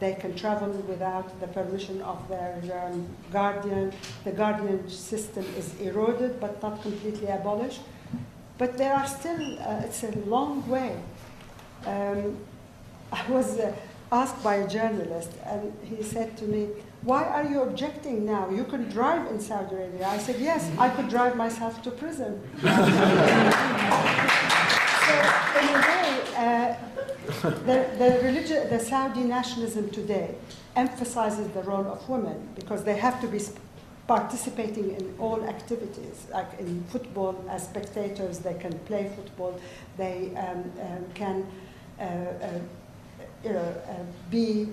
[0.00, 3.92] they can travel without the permission of their um, guardian.
[4.24, 7.82] The guardian system is eroded but not completely abolished.
[8.56, 10.96] But there are still, uh, it's a long way.
[11.86, 12.38] Um,
[13.12, 13.74] I was uh,
[14.12, 16.68] asked by a journalist, and he said to me,
[17.02, 18.50] Why are you objecting now?
[18.50, 20.06] You can drive in Saudi Arabia.
[20.06, 22.42] I said, Yes, I could drive myself to prison.
[22.60, 22.68] so,
[25.58, 26.74] in a way, uh,
[27.42, 30.34] the, the, religion, the Saudi nationalism today
[30.76, 33.40] emphasizes the role of women because they have to be
[34.06, 39.58] participating in all activities, like in football as spectators, they can play football,
[39.96, 41.46] they um, um, can
[41.98, 42.60] uh, uh,
[43.44, 43.94] you know, uh,
[44.30, 44.68] be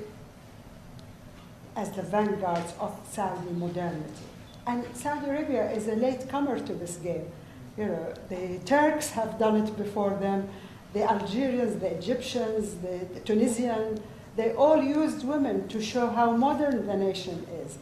[1.78, 4.26] as the vanguards of Saudi modernity.
[4.66, 7.32] And Saudi Arabia is a late comer to this game.
[7.78, 10.50] You know, the Turks have done it before them,
[10.94, 14.02] the Algerians, the Egyptians, the, the
[14.36, 17.78] they all used women to show how modern the nation is.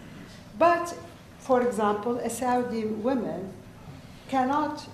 [0.59, 0.97] But,
[1.39, 3.51] for example, a Saudi woman
[4.29, 4.87] cannot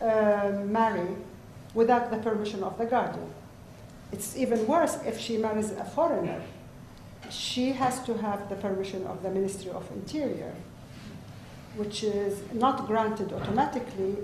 [0.00, 1.08] uh, marry
[1.74, 3.30] without the permission of the guardian.
[4.12, 6.42] It's even worse if she marries a foreigner.
[7.30, 10.54] She has to have the permission of the Ministry of Interior,
[11.76, 14.16] which is not granted automatically.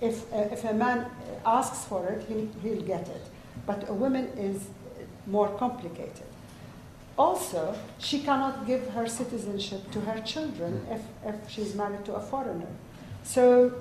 [0.00, 1.06] If, uh, if a man
[1.44, 3.22] asks for it, he'll, he'll get it.
[3.66, 4.68] But a woman is
[5.26, 6.26] more complicated.
[7.18, 12.20] Also, she cannot give her citizenship to her children if, if she's married to a
[12.20, 12.68] foreigner.
[13.22, 13.72] So,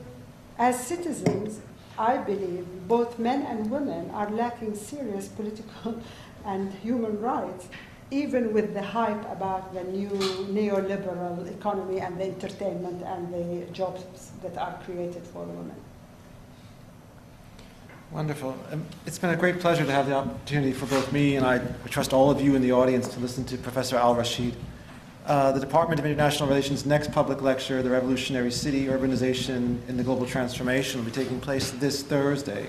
[0.58, 1.60] as citizens,
[1.98, 6.02] I believe both men and women are lacking serious political
[6.46, 7.68] and human rights,
[8.12, 14.32] even with the hype about the new neoliberal economy and the entertainment and the jobs
[14.44, 15.76] that are created for women.
[18.12, 18.56] Wonderful.
[18.72, 21.58] Um, it's been a great pleasure to have the opportunity for both me and I
[21.90, 24.54] trust all of you in the audience to listen to Professor Al-Rasheed.
[25.26, 30.04] Uh, the Department of International Relations' next public lecture, The Revolutionary City, Urbanization in the
[30.04, 32.68] Global Transformation, will be taking place this Thursday.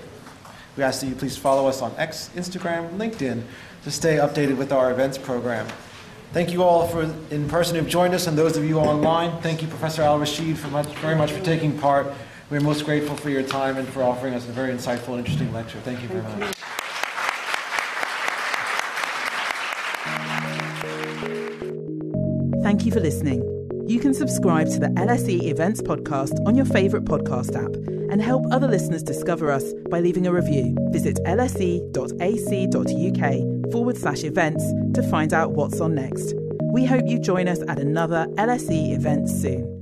[0.75, 3.43] We ask that you please follow us on X, Instagram, LinkedIn
[3.83, 5.67] to stay updated with our events program.
[6.33, 9.41] Thank you all for in person who've joined us, and those of you online.
[9.41, 12.07] Thank you, Professor Al-Rasheed, for much, very much for taking part.
[12.49, 15.51] We're most grateful for your time and for offering us a very insightful and interesting
[15.53, 15.79] lecture.
[15.79, 16.53] Thank you very much.
[22.63, 23.41] Thank you for listening.
[23.87, 27.73] You can subscribe to the LSE Events Podcast on your favourite podcast app
[28.11, 30.75] and help other listeners discover us by leaving a review.
[30.91, 31.87] Visit lse.ac.uk
[33.71, 34.63] forward slash events
[34.93, 36.33] to find out what's on next.
[36.73, 39.76] We hope you join us at another LSE event soon.